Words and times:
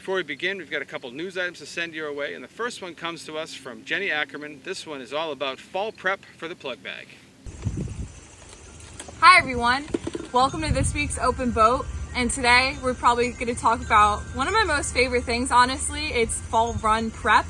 Before 0.00 0.14
we 0.14 0.22
begin, 0.22 0.56
we've 0.56 0.70
got 0.70 0.80
a 0.80 0.86
couple 0.86 1.10
news 1.10 1.36
items 1.36 1.58
to 1.58 1.66
send 1.66 1.92
your 1.92 2.10
way, 2.10 2.32
and 2.32 2.42
the 2.42 2.48
first 2.48 2.80
one 2.80 2.94
comes 2.94 3.26
to 3.26 3.36
us 3.36 3.52
from 3.52 3.84
Jenny 3.84 4.10
Ackerman. 4.10 4.62
This 4.64 4.86
one 4.86 5.02
is 5.02 5.12
all 5.12 5.30
about 5.30 5.60
fall 5.60 5.92
prep 5.92 6.24
for 6.38 6.48
the 6.48 6.54
plug 6.54 6.82
bag. 6.82 7.06
Hi 9.18 9.38
everyone, 9.38 9.84
welcome 10.32 10.62
to 10.62 10.72
this 10.72 10.94
week's 10.94 11.18
Open 11.18 11.50
Boat. 11.50 11.84
And 12.16 12.30
today 12.30 12.78
we're 12.82 12.94
probably 12.94 13.32
going 13.32 13.54
to 13.54 13.54
talk 13.54 13.84
about 13.84 14.20
one 14.34 14.48
of 14.48 14.54
my 14.54 14.64
most 14.64 14.94
favorite 14.94 15.24
things, 15.24 15.52
honestly. 15.52 16.06
It's 16.06 16.40
fall 16.40 16.72
run 16.72 17.10
prep. 17.10 17.44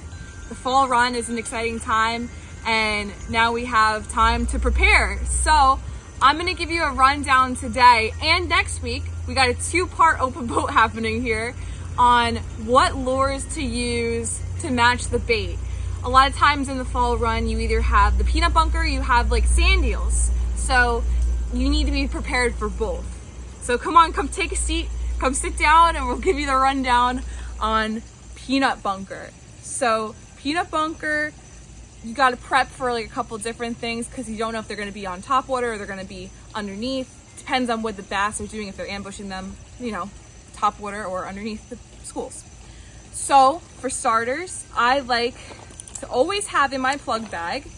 The 0.49 0.57
fall 0.57 0.89
run 0.89 1.15
is 1.15 1.29
an 1.29 1.39
exciting 1.39 1.79
time, 1.79 2.29
and 2.67 3.13
now 3.31 3.53
we 3.53 3.67
have 3.67 4.11
time 4.11 4.45
to 4.47 4.59
prepare. 4.59 5.25
So 5.25 5.79
I'm 6.21 6.35
going 6.35 6.49
to 6.49 6.55
give 6.55 6.73
you 6.73 6.83
a 6.83 6.93
rundown 6.93 7.55
today 7.55 8.13
and 8.21 8.49
next 8.49 8.83
week. 8.83 9.05
We 9.29 9.35
got 9.35 9.49
a 9.49 9.55
two 9.55 9.87
part 9.87 10.21
open 10.21 10.49
boat 10.49 10.71
happening 10.73 11.23
here 11.23 11.55
on 12.01 12.37
what 12.65 12.97
lures 12.97 13.45
to 13.45 13.63
use 13.63 14.41
to 14.59 14.71
match 14.71 15.09
the 15.09 15.19
bait. 15.19 15.59
A 16.03 16.09
lot 16.09 16.31
of 16.31 16.35
times 16.35 16.71
in 16.71 16.79
the 16.79 16.85
fall 16.87 17.19
run, 17.19 17.47
you 17.47 17.59
either 17.59 17.83
have 17.83 18.17
the 18.17 18.25
peanut 18.25 18.55
bunker, 18.55 18.83
you 18.83 19.03
have 19.03 19.31
like 19.31 19.45
sand 19.45 19.85
eels. 19.85 20.31
So 20.57 21.05
you 21.53 21.69
need 21.69 21.85
to 21.85 21.93
be 21.93 22.09
prepared 22.09 22.55
for 22.55 22.71
both. 22.71 23.05
So 23.61 23.77
come 23.77 23.99
on, 23.99 24.15
come 24.15 24.29
take 24.29 24.51
a 24.51 24.57
seat, 24.57 24.89
come 25.19 25.35
sit 25.35 25.59
down, 25.59 25.95
and 25.95 26.07
we'll 26.07 26.17
give 26.17 26.39
you 26.39 26.47
the 26.47 26.55
rundown 26.55 27.21
on 27.61 28.01
peanut 28.35 28.83
bunker. 28.83 29.29
So 29.61 30.15
peanut 30.39 30.71
bunker, 30.71 31.35
you 32.03 32.15
got 32.15 32.31
to 32.31 32.39
prep 32.39 32.69
for 32.69 32.95
like 32.95 33.05
a 33.05 33.11
couple 33.11 33.37
different 33.37 33.77
things 33.77 34.09
because 34.09 34.27
you 34.31 34.39
don't 34.39 34.55
know 34.55 34.61
if 34.61 34.69
they're 34.69 34.77
going 34.79 34.89
to 34.89 34.95
be 34.95 35.05
on 35.05 35.21
top 35.21 35.49
water 35.49 35.75
or 35.75 35.77
they're 35.77 35.87
going 35.87 36.01
to 36.01 36.07
be 36.07 36.31
underneath. 36.55 37.15
Depends 37.37 37.69
on 37.69 37.83
what 37.83 37.99
the 37.99 38.03
bass 38.03 38.41
are 38.41 38.47
doing 38.47 38.69
if 38.69 38.79
they're 38.79 38.89
ambushing 38.89 39.29
them, 39.29 39.55
you 39.79 39.93
know, 39.93 40.09
top 40.55 40.81
water 40.81 41.05
or 41.05 41.27
underneath 41.27 41.69
the 41.69 41.77
schools. 42.11 42.45
So 43.13 43.61
for 43.79 43.89
starters, 43.89 44.67
I 44.75 45.01
like 45.01 45.37
to 46.01 46.09
always 46.09 46.49
have 46.49 46.73
in 46.73 46.81
my 46.81 46.97
plug 46.97 47.31
bag 47.31 47.69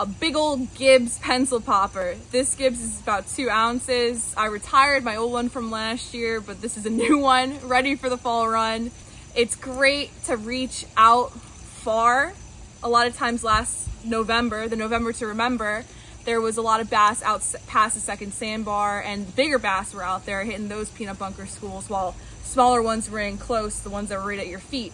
a 0.00 0.06
big 0.06 0.36
old 0.36 0.74
Gibbs 0.74 1.18
pencil 1.18 1.60
popper. 1.60 2.16
This 2.30 2.54
Gibbs 2.54 2.80
is 2.80 3.00
about 3.00 3.26
two 3.28 3.50
ounces. 3.50 4.32
I 4.36 4.46
retired 4.46 5.04
my 5.04 5.16
old 5.16 5.32
one 5.32 5.48
from 5.48 5.70
last 5.70 6.14
year, 6.14 6.40
but 6.40 6.62
this 6.62 6.76
is 6.76 6.86
a 6.86 6.90
new 7.04 7.18
one 7.18 7.58
ready 7.66 7.94
for 7.96 8.08
the 8.08 8.16
fall 8.16 8.48
run. 8.48 8.90
It's 9.34 9.56
great 9.56 10.10
to 10.24 10.36
reach 10.36 10.86
out 10.96 11.32
far. 11.32 12.32
A 12.82 12.88
lot 12.88 13.06
of 13.06 13.16
times 13.16 13.44
last 13.44 13.88
November, 14.04 14.68
the 14.68 14.76
November 14.76 15.12
to 15.12 15.26
remember, 15.26 15.84
there 16.24 16.40
was 16.40 16.56
a 16.56 16.62
lot 16.62 16.80
of 16.80 16.88
bass 16.90 17.22
out 17.22 17.42
past 17.66 17.94
the 17.94 18.00
second 18.00 18.32
sandbar 18.32 19.02
and 19.02 19.34
bigger 19.34 19.58
bass 19.58 19.94
were 19.94 20.02
out 20.02 20.26
there 20.26 20.44
hitting 20.44 20.68
those 20.68 20.90
peanut 20.90 21.18
bunker 21.18 21.46
schools 21.46 21.88
while 21.88 22.14
smaller 22.48 22.82
ones 22.82 23.10
were 23.10 23.20
in 23.20 23.36
close, 23.38 23.78
the 23.78 23.90
ones 23.90 24.08
that 24.08 24.18
were 24.18 24.26
right 24.26 24.38
at 24.38 24.48
your 24.48 24.58
feet. 24.58 24.92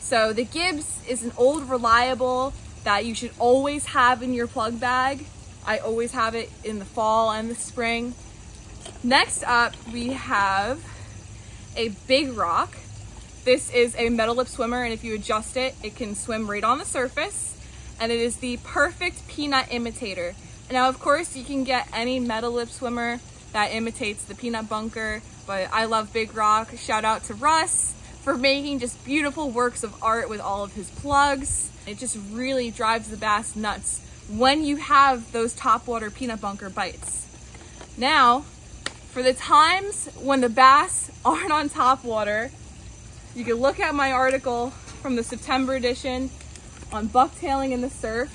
So 0.00 0.32
the 0.32 0.44
Gibbs 0.44 1.00
is 1.06 1.22
an 1.22 1.32
old 1.36 1.68
reliable 1.68 2.54
that 2.84 3.04
you 3.04 3.14
should 3.14 3.32
always 3.38 3.86
have 3.86 4.22
in 4.22 4.32
your 4.32 4.46
plug 4.46 4.80
bag. 4.80 5.26
I 5.66 5.78
always 5.78 6.12
have 6.12 6.34
it 6.34 6.50
in 6.64 6.78
the 6.78 6.86
fall 6.86 7.30
and 7.30 7.50
the 7.50 7.54
spring. 7.54 8.14
Next 9.04 9.42
up, 9.44 9.74
we 9.92 10.08
have 10.08 10.82
a 11.76 11.90
big 12.06 12.32
rock. 12.32 12.74
This 13.44 13.70
is 13.70 13.94
a 13.96 14.08
metal 14.08 14.36
lip 14.36 14.48
swimmer, 14.48 14.82
and 14.82 14.92
if 14.92 15.04
you 15.04 15.14
adjust 15.14 15.56
it, 15.56 15.74
it 15.82 15.94
can 15.94 16.14
swim 16.14 16.50
right 16.50 16.64
on 16.64 16.78
the 16.78 16.86
surface. 16.86 17.54
And 18.00 18.10
it 18.10 18.18
is 18.18 18.36
the 18.36 18.56
perfect 18.64 19.28
peanut 19.28 19.66
imitator. 19.70 20.34
Now, 20.70 20.88
of 20.88 20.98
course, 21.00 21.36
you 21.36 21.44
can 21.44 21.64
get 21.64 21.86
any 21.92 22.18
metal 22.18 22.52
lip 22.52 22.70
swimmer 22.70 23.20
that 23.52 23.72
imitates 23.72 24.24
the 24.24 24.34
peanut 24.34 24.68
bunker, 24.68 25.20
but 25.48 25.70
I 25.72 25.86
love 25.86 26.12
Big 26.12 26.36
Rock. 26.36 26.76
Shout 26.76 27.06
out 27.06 27.24
to 27.24 27.34
Russ 27.34 27.94
for 28.22 28.36
making 28.36 28.80
just 28.80 29.02
beautiful 29.02 29.50
works 29.50 29.82
of 29.82 29.94
art 30.02 30.28
with 30.28 30.42
all 30.42 30.62
of 30.62 30.74
his 30.74 30.90
plugs. 30.90 31.70
It 31.86 31.96
just 31.96 32.18
really 32.30 32.70
drives 32.70 33.08
the 33.08 33.16
bass 33.16 33.56
nuts 33.56 34.02
when 34.28 34.62
you 34.62 34.76
have 34.76 35.32
those 35.32 35.54
topwater 35.54 36.14
peanut 36.14 36.42
bunker 36.42 36.68
bites. 36.68 37.26
Now, 37.96 38.40
for 39.10 39.22
the 39.22 39.32
times 39.32 40.10
when 40.20 40.42
the 40.42 40.50
bass 40.50 41.10
aren't 41.24 41.50
on 41.50 41.70
topwater, 41.70 42.50
you 43.34 43.42
can 43.42 43.54
look 43.54 43.80
at 43.80 43.94
my 43.94 44.12
article 44.12 44.68
from 45.00 45.16
the 45.16 45.24
September 45.24 45.76
edition 45.76 46.28
on 46.92 47.08
bucktailing 47.08 47.72
in 47.72 47.80
the 47.80 47.88
surf. 47.88 48.30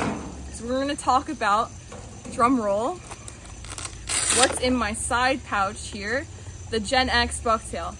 So 0.53 0.65
we're 0.65 0.79
gonna 0.79 0.95
talk 0.95 1.29
about, 1.29 1.69
drum 2.31 2.59
roll, 2.59 2.95
what's 4.35 4.59
in 4.61 4.73
my 4.73 4.93
side 4.93 5.43
pouch 5.45 5.89
here, 5.89 6.25
the 6.73 6.79
Gen 6.79 7.07
X 7.07 7.39
bucktail. 7.39 7.95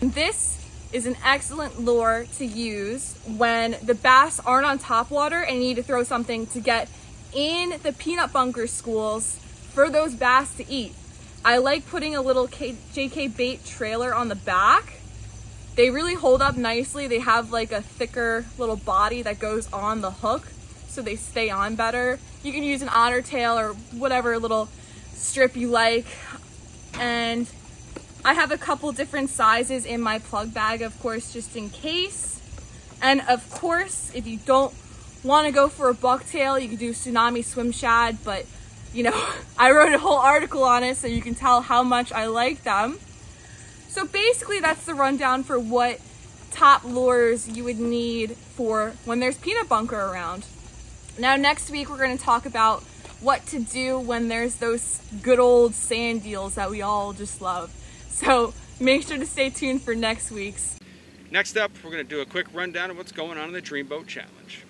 This 0.00 0.58
is 0.94 1.04
an 1.04 1.14
excellent 1.22 1.78
lure 1.78 2.24
to 2.38 2.46
use 2.46 3.18
when 3.26 3.76
the 3.82 3.94
bass 3.94 4.40
aren't 4.40 4.64
on 4.64 4.78
top 4.78 5.10
water 5.10 5.42
and 5.42 5.56
you 5.56 5.60
need 5.60 5.76
to 5.76 5.82
throw 5.82 6.02
something 6.04 6.46
to 6.46 6.58
get 6.58 6.88
in 7.34 7.74
the 7.82 7.92
peanut 7.92 8.32
bunker 8.32 8.66
schools 8.66 9.36
for 9.74 9.90
those 9.90 10.14
bass 10.14 10.56
to 10.56 10.66
eat. 10.70 10.94
I 11.44 11.58
like 11.58 11.86
putting 11.86 12.16
a 12.16 12.22
little 12.22 12.46
K 12.46 12.76
JK 12.94 13.36
bait 13.36 13.62
trailer 13.66 14.14
on 14.14 14.28
the 14.28 14.36
back. 14.36 14.94
They 15.76 15.90
really 15.90 16.14
hold 16.14 16.40
up 16.40 16.56
nicely. 16.56 17.06
They 17.06 17.18
have 17.18 17.52
like 17.52 17.72
a 17.72 17.82
thicker 17.82 18.46
little 18.56 18.76
body 18.76 19.20
that 19.20 19.38
goes 19.38 19.70
on 19.70 20.00
the 20.00 20.10
hook 20.10 20.48
so 20.88 21.02
they 21.02 21.16
stay 21.16 21.50
on 21.50 21.74
better. 21.74 22.18
You 22.42 22.54
can 22.54 22.62
use 22.62 22.80
an 22.80 22.88
otter 22.90 23.20
tail 23.20 23.58
or 23.58 23.74
whatever 23.92 24.38
little 24.38 24.70
strip 25.12 25.56
you 25.56 25.68
like. 25.68 26.06
And 26.98 27.46
I 28.24 28.32
have 28.32 28.50
a 28.50 28.56
couple 28.56 28.90
different 28.92 29.28
sizes 29.28 29.84
in 29.84 30.00
my 30.00 30.18
plug 30.18 30.54
bag, 30.54 30.80
of 30.80 30.98
course, 31.00 31.30
just 31.32 31.56
in 31.56 31.68
case. 31.68 32.40
And 33.02 33.20
of 33.28 33.48
course, 33.50 34.10
if 34.14 34.26
you 34.26 34.38
don't 34.38 34.72
want 35.22 35.46
to 35.46 35.52
go 35.52 35.68
for 35.68 35.90
a 35.90 35.94
bucktail, 35.94 36.60
you 36.60 36.68
can 36.68 36.78
do 36.78 36.92
tsunami 36.92 37.44
swim 37.44 37.70
shad, 37.70 38.16
but 38.24 38.46
you 38.94 39.02
know, 39.02 39.28
I 39.58 39.72
wrote 39.72 39.92
a 39.92 39.98
whole 39.98 40.16
article 40.16 40.64
on 40.64 40.82
it 40.82 40.96
so 40.96 41.06
you 41.06 41.20
can 41.20 41.34
tell 41.34 41.60
how 41.60 41.82
much 41.82 42.12
I 42.12 42.24
like 42.26 42.62
them. 42.62 42.98
So 43.88 44.06
basically 44.06 44.58
that's 44.58 44.86
the 44.86 44.94
rundown 44.94 45.44
for 45.44 45.58
what 45.58 46.00
top 46.50 46.82
lures 46.82 47.48
you 47.48 47.62
would 47.64 47.78
need 47.78 48.36
for 48.56 48.94
when 49.04 49.20
there's 49.20 49.36
peanut 49.36 49.68
bunker 49.68 50.00
around. 50.00 50.46
Now 51.18 51.36
next 51.36 51.70
week 51.70 51.90
we're 51.90 51.98
going 51.98 52.16
to 52.16 52.24
talk 52.24 52.46
about 52.46 52.82
what 53.20 53.44
to 53.46 53.60
do 53.60 53.98
when 53.98 54.28
there's 54.28 54.56
those 54.56 55.02
good 55.22 55.38
old 55.38 55.74
sand 55.74 56.24
eels 56.24 56.54
that 56.54 56.70
we 56.70 56.80
all 56.80 57.12
just 57.12 57.42
love. 57.42 57.70
So 58.14 58.54
make 58.78 59.06
sure 59.06 59.18
to 59.18 59.26
stay 59.26 59.50
tuned 59.50 59.82
for 59.82 59.94
next 59.94 60.30
week's. 60.30 60.78
Next 61.32 61.56
up, 61.56 61.72
we're 61.82 61.90
going 61.90 62.04
to 62.04 62.08
do 62.08 62.20
a 62.20 62.26
quick 62.26 62.46
rundown 62.54 62.90
of 62.90 62.96
what's 62.96 63.10
going 63.10 63.38
on 63.38 63.48
in 63.48 63.52
the 63.52 63.60
Dreamboat 63.60 64.06
Challenge. 64.06 64.64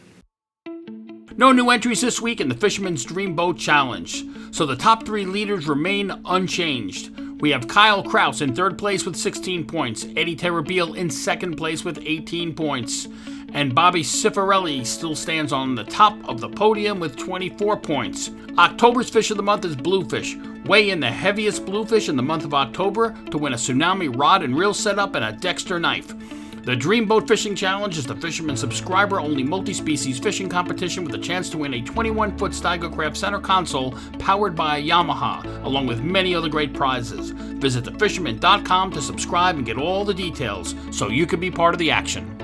No 1.37 1.53
new 1.53 1.69
entries 1.69 2.01
this 2.01 2.23
week 2.23 2.41
in 2.41 2.49
the 2.49 2.55
Fisherman's 2.55 3.05
Dreamboat 3.05 3.59
Challenge, 3.59 4.25
so 4.51 4.65
the 4.65 4.77
top 4.77 5.05
three 5.05 5.27
leaders 5.27 5.67
remain 5.67 6.11
unchanged. 6.25 7.19
We 7.41 7.51
have 7.51 7.69
Kyle 7.69 8.03
Kraus 8.03 8.41
in 8.41 8.55
third 8.55 8.79
place 8.79 9.05
with 9.05 9.17
16 9.17 9.67
points, 9.67 10.07
Eddie 10.17 10.37
Terrabil 10.37 10.97
in 10.97 11.11
second 11.11 11.57
place 11.57 11.85
with 11.85 11.99
18 12.03 12.55
points, 12.55 13.09
and 13.53 13.75
Bobby 13.75 14.03
Cifarelli 14.03 14.87
still 14.87 15.15
stands 15.15 15.53
on 15.53 15.75
the 15.75 15.85
top 15.85 16.17
of 16.29 16.41
the 16.41 16.49
podium 16.49 16.99
with 16.99 17.17
24 17.17 17.77
points. 17.79 18.31
October's 18.57 19.11
fish 19.11 19.31
of 19.31 19.37
the 19.37 19.43
month 19.43 19.65
is 19.67 19.77
bluefish. 19.77 20.37
Weigh 20.67 20.89
in 20.89 21.01
the 21.01 21.11
heaviest 21.11 21.67
bluefish 21.67 22.09
in 22.09 22.17
the 22.17 22.23
month 22.23 22.45
of 22.45 22.55
October 22.55 23.15
to 23.31 23.37
win 23.37 23.53
a 23.53 23.57
tsunami 23.57 24.15
rod 24.19 24.43
and 24.43 24.57
reel 24.57 24.73
setup 24.73 25.15
and 25.15 25.23
a 25.23 25.33
Dexter 25.33 25.79
knife. 25.79 26.15
The 26.63 26.75
Dream 26.75 27.05
Boat 27.05 27.29
Fishing 27.29 27.55
Challenge 27.55 27.99
is 27.99 28.07
the 28.07 28.17
fisherman 28.17 28.57
subscriber 28.57 29.21
only 29.21 29.43
multi 29.43 29.75
species 29.75 30.19
fishing 30.19 30.49
competition 30.49 31.05
with 31.05 31.15
a 31.15 31.19
chance 31.19 31.51
to 31.51 31.59
win 31.59 31.75
a 31.75 31.83
21 31.83 32.39
foot 32.39 32.53
Steigercraft 32.53 33.15
center 33.15 33.39
console 33.39 33.93
powered 34.19 34.57
by 34.57 34.81
Yamaha, 34.81 35.63
along 35.65 35.87
with 35.87 36.01
many 36.01 36.35
other 36.35 36.49
great 36.49 36.73
prizes. 36.73 37.33
Visit 37.33 37.85
thefisherman.com 37.85 38.93
to 38.93 39.03
subscribe 39.03 39.57
and 39.57 39.67
get 39.67 39.77
all 39.77 40.07
the 40.07 40.15
details 40.15 40.75
so 40.91 41.09
you 41.09 41.27
can 41.27 41.41
be 41.41 41.51
part 41.51 41.75
of 41.75 41.79
the 41.79 41.91
action. 41.91 42.35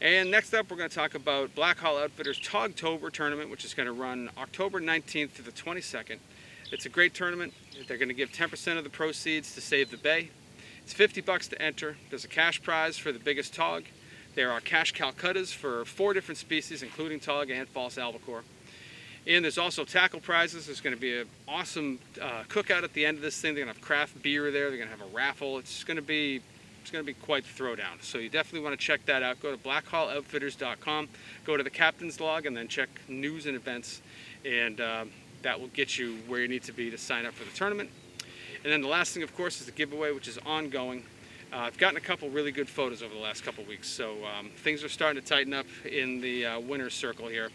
And 0.00 0.30
next 0.30 0.54
up, 0.54 0.70
we're 0.70 0.78
going 0.78 0.88
to 0.88 0.96
talk 0.96 1.14
about 1.14 1.54
Black 1.54 1.78
Hall 1.78 1.98
Outfitters 1.98 2.40
Togtober 2.40 3.12
tournament, 3.12 3.50
which 3.50 3.66
is 3.66 3.74
going 3.74 3.86
to 3.86 3.92
run 3.92 4.30
October 4.38 4.80
19th 4.80 5.34
to 5.34 5.42
the 5.42 5.52
22nd. 5.52 6.16
It's 6.72 6.86
a 6.86 6.88
great 6.88 7.12
tournament. 7.12 7.52
They're 7.86 7.98
going 7.98 8.08
to 8.08 8.14
give 8.14 8.32
10% 8.32 8.78
of 8.78 8.84
the 8.84 8.88
proceeds 8.88 9.54
to 9.56 9.60
Save 9.60 9.90
the 9.90 9.98
Bay. 9.98 10.30
It's 10.82 10.94
50 10.94 11.20
bucks 11.20 11.46
to 11.48 11.60
enter. 11.60 11.98
There's 12.08 12.24
a 12.24 12.28
cash 12.28 12.62
prize 12.62 12.96
for 12.96 13.12
the 13.12 13.18
biggest 13.18 13.52
tog. 13.54 13.84
There 14.34 14.50
are 14.50 14.58
cash 14.58 14.94
Calcuttas 14.94 15.54
for 15.54 15.84
four 15.84 16.14
different 16.14 16.38
species, 16.38 16.82
including 16.82 17.20
tog 17.20 17.50
and 17.50 17.68
false 17.68 17.98
albacore. 17.98 18.42
And 19.26 19.44
there's 19.44 19.58
also 19.58 19.84
tackle 19.84 20.20
prizes. 20.20 20.64
There's 20.64 20.80
going 20.80 20.96
to 20.96 21.00
be 21.00 21.20
an 21.20 21.28
awesome 21.46 21.98
uh, 22.18 22.44
cookout 22.48 22.84
at 22.84 22.94
the 22.94 23.04
end 23.04 23.18
of 23.18 23.22
this 23.22 23.38
thing. 23.38 23.54
They're 23.54 23.64
going 23.64 23.74
to 23.74 23.78
have 23.78 23.86
craft 23.86 24.22
beer 24.22 24.50
there. 24.50 24.70
They're 24.70 24.78
going 24.78 24.90
to 24.90 24.96
have 24.96 25.06
a 25.06 25.14
raffle. 25.14 25.58
It's 25.58 25.84
going 25.84 25.96
to 25.96 26.02
be 26.02 26.40
it's 26.80 26.90
going 26.90 27.04
to 27.04 27.06
be 27.06 27.14
quite 27.14 27.44
the 27.44 27.62
throwdown. 27.62 28.00
So 28.00 28.18
you 28.18 28.28
definitely 28.28 28.66
want 28.66 28.80
to 28.80 28.84
check 28.84 29.04
that 29.06 29.22
out. 29.22 29.40
Go 29.40 29.54
to 29.54 29.56
blackhalloutfitters.com, 29.56 31.08
go 31.44 31.56
to 31.56 31.62
the 31.62 31.70
captain's 31.70 32.18
log, 32.18 32.44
and 32.44 32.56
then 32.56 32.66
check 32.66 32.88
news 33.08 33.46
and 33.46 33.54
events. 33.54 34.02
And 34.44 34.80
um, 34.80 35.10
that 35.42 35.60
will 35.60 35.68
get 35.68 35.98
you 35.98 36.18
where 36.26 36.40
you 36.40 36.48
need 36.48 36.62
to 36.64 36.72
be 36.72 36.90
to 36.90 36.98
sign 36.98 37.26
up 37.26 37.34
for 37.34 37.44
the 37.44 37.50
tournament. 37.50 37.90
And 38.64 38.72
then 38.72 38.80
the 38.80 38.88
last 38.88 39.12
thing, 39.12 39.22
of 39.22 39.34
course, 39.36 39.60
is 39.60 39.66
the 39.66 39.72
giveaway, 39.72 40.12
which 40.12 40.28
is 40.28 40.38
ongoing. 40.46 41.04
Uh, 41.52 41.58
I've 41.58 41.78
gotten 41.78 41.96
a 41.96 42.00
couple 42.00 42.30
really 42.30 42.52
good 42.52 42.68
photos 42.68 43.02
over 43.02 43.12
the 43.12 43.20
last 43.20 43.44
couple 43.44 43.64
weeks, 43.64 43.88
so 43.88 44.16
um, 44.24 44.50
things 44.56 44.82
are 44.84 44.88
starting 44.88 45.20
to 45.20 45.28
tighten 45.28 45.52
up 45.52 45.66
in 45.84 46.20
the 46.20 46.46
uh, 46.46 46.60
winner's 46.60 46.94
circle 46.94 47.28
here. 47.28 47.50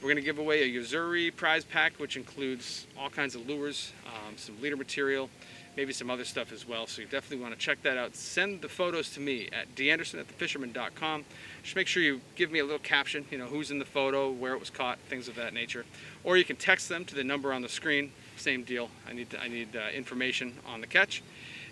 We're 0.00 0.08
going 0.08 0.16
to 0.16 0.22
give 0.22 0.38
away 0.38 0.62
a 0.62 0.66
Yo-Zuri 0.66 1.34
prize 1.34 1.64
pack, 1.64 1.94
which 1.98 2.16
includes 2.16 2.86
all 2.98 3.10
kinds 3.10 3.34
of 3.34 3.48
lures, 3.48 3.92
um, 4.06 4.36
some 4.36 4.60
leader 4.60 4.76
material, 4.76 5.28
maybe 5.76 5.92
some 5.92 6.10
other 6.10 6.24
stuff 6.24 6.52
as 6.52 6.66
well. 6.66 6.86
So 6.86 7.02
you 7.02 7.08
definitely 7.08 7.42
want 7.42 7.54
to 7.54 7.58
check 7.58 7.82
that 7.82 7.96
out. 7.96 8.14
Send 8.14 8.62
the 8.62 8.68
photos 8.68 9.10
to 9.10 9.20
me 9.20 9.48
at 9.52 9.74
danderson 9.74 10.20
at 10.20 10.28
thefisherman.com. 10.28 11.24
Just 11.62 11.76
make 11.76 11.86
sure 11.86 12.02
you 12.02 12.20
give 12.36 12.50
me 12.50 12.58
a 12.58 12.64
little 12.64 12.78
caption, 12.78 13.24
you 13.30 13.38
know, 13.38 13.46
who's 13.46 13.70
in 13.70 13.78
the 13.78 13.84
photo, 13.84 14.30
where 14.30 14.54
it 14.54 14.60
was 14.60 14.70
caught, 14.70 14.98
things 15.08 15.28
of 15.28 15.34
that 15.36 15.54
nature. 15.54 15.84
Or 16.22 16.36
you 16.36 16.44
can 16.44 16.56
text 16.56 16.88
them 16.88 17.04
to 17.06 17.14
the 17.14 17.24
number 17.24 17.52
on 17.52 17.62
the 17.62 17.68
screen. 17.68 18.12
Same 18.36 18.64
deal. 18.64 18.90
I 19.08 19.12
need, 19.12 19.36
I 19.40 19.48
need 19.48 19.76
uh, 19.76 19.90
information 19.94 20.54
on 20.66 20.80
the 20.80 20.86
catch. 20.86 21.22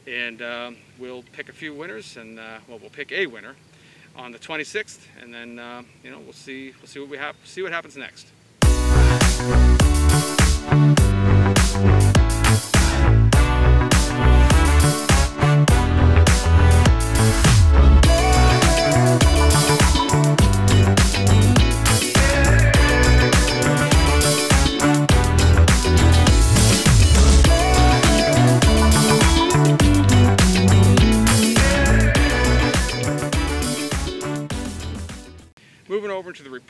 And 0.06 0.42
uh, 0.42 0.72
we'll 0.98 1.22
pick 1.32 1.48
a 1.48 1.52
few 1.52 1.72
winners, 1.74 2.16
and 2.16 2.38
uh, 2.38 2.58
well, 2.66 2.78
we'll 2.78 2.90
pick 2.90 3.12
a 3.12 3.26
winner 3.26 3.54
on 4.16 4.32
the 4.32 4.38
26th, 4.38 4.98
and 5.20 5.32
then 5.32 5.58
uh, 5.58 5.82
you 6.02 6.10
know 6.10 6.18
we'll 6.18 6.32
see 6.32 6.72
we'll 6.80 6.88
see 6.88 7.00
what 7.00 7.08
we 7.08 7.16
have 7.16 7.36
see 7.44 7.62
what 7.62 7.72
happens 7.72 7.96
next. 7.96 8.28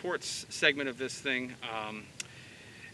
Reports 0.02 0.46
segment 0.48 0.88
of 0.88 0.98
this 0.98 1.14
thing, 1.14 1.54
um, 1.72 2.02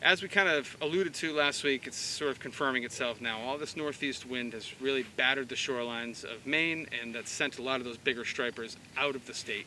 as 0.02 0.20
we 0.20 0.28
kind 0.28 0.46
of 0.46 0.76
alluded 0.82 1.14
to 1.14 1.32
last 1.34 1.64
week, 1.64 1.86
it's 1.86 1.96
sort 1.96 2.30
of 2.30 2.38
confirming 2.38 2.84
itself 2.84 3.18
now. 3.18 3.40
All 3.40 3.56
this 3.56 3.78
northeast 3.78 4.26
wind 4.28 4.52
has 4.52 4.78
really 4.78 5.06
battered 5.16 5.48
the 5.48 5.54
shorelines 5.54 6.22
of 6.22 6.46
Maine, 6.46 6.86
and 7.00 7.14
that's 7.14 7.30
sent 7.30 7.56
a 7.56 7.62
lot 7.62 7.80
of 7.80 7.86
those 7.86 7.96
bigger 7.96 8.26
stripers 8.26 8.76
out 8.98 9.14
of 9.14 9.26
the 9.26 9.32
state, 9.32 9.64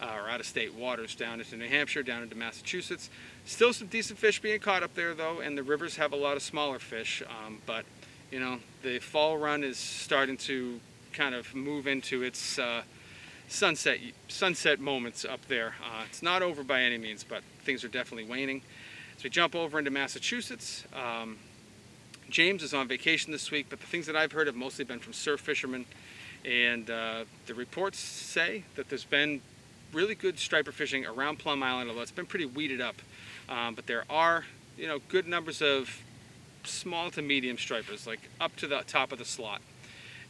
uh, 0.00 0.16
or 0.16 0.30
out 0.30 0.40
of 0.40 0.46
state 0.46 0.72
waters, 0.72 1.14
down 1.14 1.40
into 1.40 1.58
New 1.58 1.68
Hampshire, 1.68 2.02
down 2.02 2.22
into 2.22 2.34
Massachusetts. 2.34 3.10
Still 3.44 3.74
some 3.74 3.88
decent 3.88 4.18
fish 4.18 4.40
being 4.40 4.58
caught 4.58 4.82
up 4.82 4.94
there, 4.94 5.12
though, 5.12 5.40
and 5.40 5.58
the 5.58 5.62
rivers 5.62 5.96
have 5.96 6.14
a 6.14 6.16
lot 6.16 6.38
of 6.38 6.42
smaller 6.42 6.78
fish. 6.78 7.22
Um, 7.44 7.58
but, 7.66 7.84
you 8.32 8.40
know, 8.40 8.60
the 8.82 8.98
fall 8.98 9.36
run 9.36 9.62
is 9.62 9.76
starting 9.76 10.38
to 10.38 10.80
kind 11.12 11.34
of 11.34 11.54
move 11.54 11.86
into 11.86 12.22
its 12.22 12.58
uh, 12.58 12.80
sunset 13.48 13.98
sunset 14.28 14.78
moments 14.78 15.24
up 15.24 15.46
there. 15.48 15.74
Uh, 15.82 16.04
it's 16.06 16.22
not 16.22 16.42
over 16.42 16.62
by 16.62 16.82
any 16.82 16.98
means, 16.98 17.24
but 17.24 17.42
things 17.64 17.82
are 17.84 17.88
definitely 17.88 18.30
waning. 18.30 18.62
So 19.16 19.24
we 19.24 19.30
jump 19.30 19.56
over 19.56 19.78
into 19.78 19.90
Massachusetts. 19.90 20.84
Um, 20.94 21.38
James 22.30 22.62
is 22.62 22.74
on 22.74 22.86
vacation 22.86 23.32
this 23.32 23.50
week, 23.50 23.66
but 23.70 23.80
the 23.80 23.86
things 23.86 24.06
that 24.06 24.14
I've 24.14 24.32
heard 24.32 24.46
have 24.46 24.56
mostly 24.56 24.84
been 24.84 24.98
from 25.00 25.12
surf 25.12 25.40
fishermen. 25.40 25.86
And 26.44 26.88
uh, 26.88 27.24
the 27.46 27.54
reports 27.54 27.98
say 27.98 28.64
that 28.76 28.88
there's 28.88 29.04
been 29.04 29.40
really 29.92 30.14
good 30.14 30.38
striper 30.38 30.70
fishing 30.70 31.06
around 31.06 31.38
Plum 31.38 31.62
Island, 31.62 31.88
although 31.88 32.02
it's 32.02 32.12
been 32.12 32.26
pretty 32.26 32.46
weeded 32.46 32.80
up. 32.80 32.96
Um, 33.48 33.74
but 33.74 33.86
there 33.86 34.04
are, 34.10 34.44
you 34.76 34.86
know, 34.86 34.98
good 35.08 35.26
numbers 35.26 35.62
of 35.62 36.02
small 36.64 37.10
to 37.12 37.22
medium 37.22 37.56
stripers, 37.56 38.06
like 38.06 38.20
up 38.40 38.54
to 38.56 38.66
the 38.66 38.82
top 38.86 39.10
of 39.10 39.18
the 39.18 39.24
slot. 39.24 39.62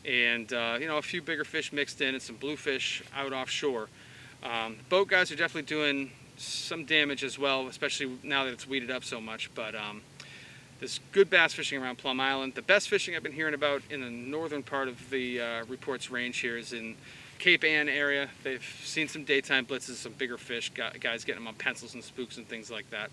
And, 0.04 0.52
uh, 0.52 0.78
you 0.80 0.86
know, 0.86 0.96
a 0.96 1.02
few 1.02 1.20
bigger 1.20 1.44
fish 1.44 1.72
mixed 1.72 2.00
in 2.00 2.14
and 2.14 2.22
some 2.22 2.36
bluefish 2.36 3.02
out 3.14 3.32
offshore. 3.32 3.88
Um, 4.42 4.76
boat 4.88 5.08
guys 5.08 5.30
are 5.32 5.36
definitely 5.36 5.66
doing 5.68 6.12
some 6.36 6.84
damage 6.84 7.24
as 7.24 7.38
well, 7.38 7.66
especially 7.66 8.16
now 8.22 8.44
that 8.44 8.52
it's 8.52 8.66
weeded 8.66 8.90
up 8.90 9.04
so 9.04 9.20
much. 9.20 9.50
But 9.54 9.74
um, 9.74 10.02
there's 10.78 11.00
good 11.12 11.28
bass 11.28 11.52
fishing 11.52 11.82
around 11.82 11.98
Plum 11.98 12.20
Island. 12.20 12.54
The 12.54 12.62
best 12.62 12.88
fishing 12.88 13.16
I've 13.16 13.22
been 13.22 13.32
hearing 13.32 13.54
about 13.54 13.82
in 13.90 14.00
the 14.00 14.10
northern 14.10 14.62
part 14.62 14.88
of 14.88 15.10
the 15.10 15.40
uh, 15.40 15.64
report's 15.66 16.10
range 16.10 16.38
here 16.38 16.56
is 16.56 16.72
in 16.72 16.96
Cape 17.38 17.64
Ann 17.64 17.88
area. 17.88 18.28
They've 18.44 18.64
seen 18.84 19.08
some 19.08 19.24
daytime 19.24 19.66
blitzes, 19.66 19.94
some 19.94 20.12
bigger 20.12 20.38
fish, 20.38 20.70
guys 20.74 21.24
getting 21.24 21.42
them 21.42 21.48
on 21.48 21.54
pencils 21.54 21.94
and 21.94 22.02
spooks 22.02 22.36
and 22.36 22.48
things 22.48 22.70
like 22.70 22.88
that. 22.90 23.10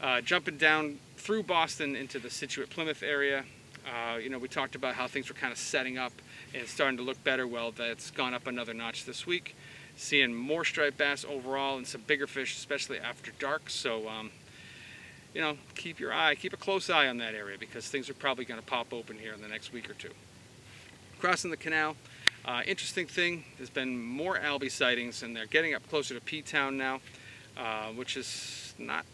Uh, 0.00 0.20
jumping 0.20 0.58
down 0.58 0.98
through 1.16 1.42
Boston 1.42 1.96
into 1.96 2.18
the 2.18 2.28
Scituate 2.30 2.70
Plymouth 2.70 3.02
area, 3.02 3.44
uh, 3.86 4.16
you 4.16 4.28
know, 4.28 4.38
we 4.38 4.48
talked 4.48 4.74
about 4.74 4.94
how 4.94 5.06
things 5.06 5.28
were 5.28 5.34
kind 5.34 5.52
of 5.52 5.58
setting 5.58 5.96
up 5.96 6.12
and 6.54 6.66
starting 6.66 6.96
to 6.96 7.02
look 7.02 7.22
better. 7.24 7.46
Well, 7.46 7.70
that's 7.70 8.10
gone 8.10 8.34
up 8.34 8.46
another 8.46 8.74
notch 8.74 9.04
this 9.04 9.26
week 9.26 9.54
seeing 9.96 10.34
more 10.34 10.64
striped 10.64 10.98
bass 10.98 11.24
overall 11.28 11.78
and 11.78 11.86
some 11.86 12.02
bigger 12.06 12.26
fish, 12.26 12.56
especially 12.56 12.98
after 13.00 13.32
dark. 13.38 13.68
So, 13.68 14.08
um, 14.08 14.30
you 15.34 15.40
know, 15.40 15.56
keep 15.74 15.98
your 15.98 16.12
eye, 16.12 16.34
keep 16.34 16.52
a 16.52 16.56
close 16.56 16.88
eye 16.90 17.08
on 17.08 17.18
that 17.18 17.34
area 17.34 17.56
because 17.58 17.88
things 17.88 18.08
are 18.08 18.14
probably 18.14 18.44
going 18.44 18.60
to 18.60 18.66
pop 18.66 18.92
open 18.92 19.18
here 19.18 19.32
in 19.32 19.40
the 19.40 19.48
next 19.48 19.72
week 19.72 19.90
or 19.90 19.94
two. 19.94 20.12
Crossing 21.18 21.50
the 21.50 21.56
canal, 21.56 21.96
uh, 22.44 22.62
interesting 22.66 23.06
thing, 23.06 23.44
there's 23.56 23.70
been 23.70 24.00
more 24.00 24.38
albie 24.38 24.70
sightings 24.70 25.22
and 25.22 25.34
they're 25.34 25.46
getting 25.46 25.74
up 25.74 25.88
closer 25.88 26.14
to 26.14 26.20
P-Town 26.20 26.76
now, 26.76 27.00
uh, 27.56 27.88
which 27.88 28.16
is 28.16 28.74
not 28.78 29.04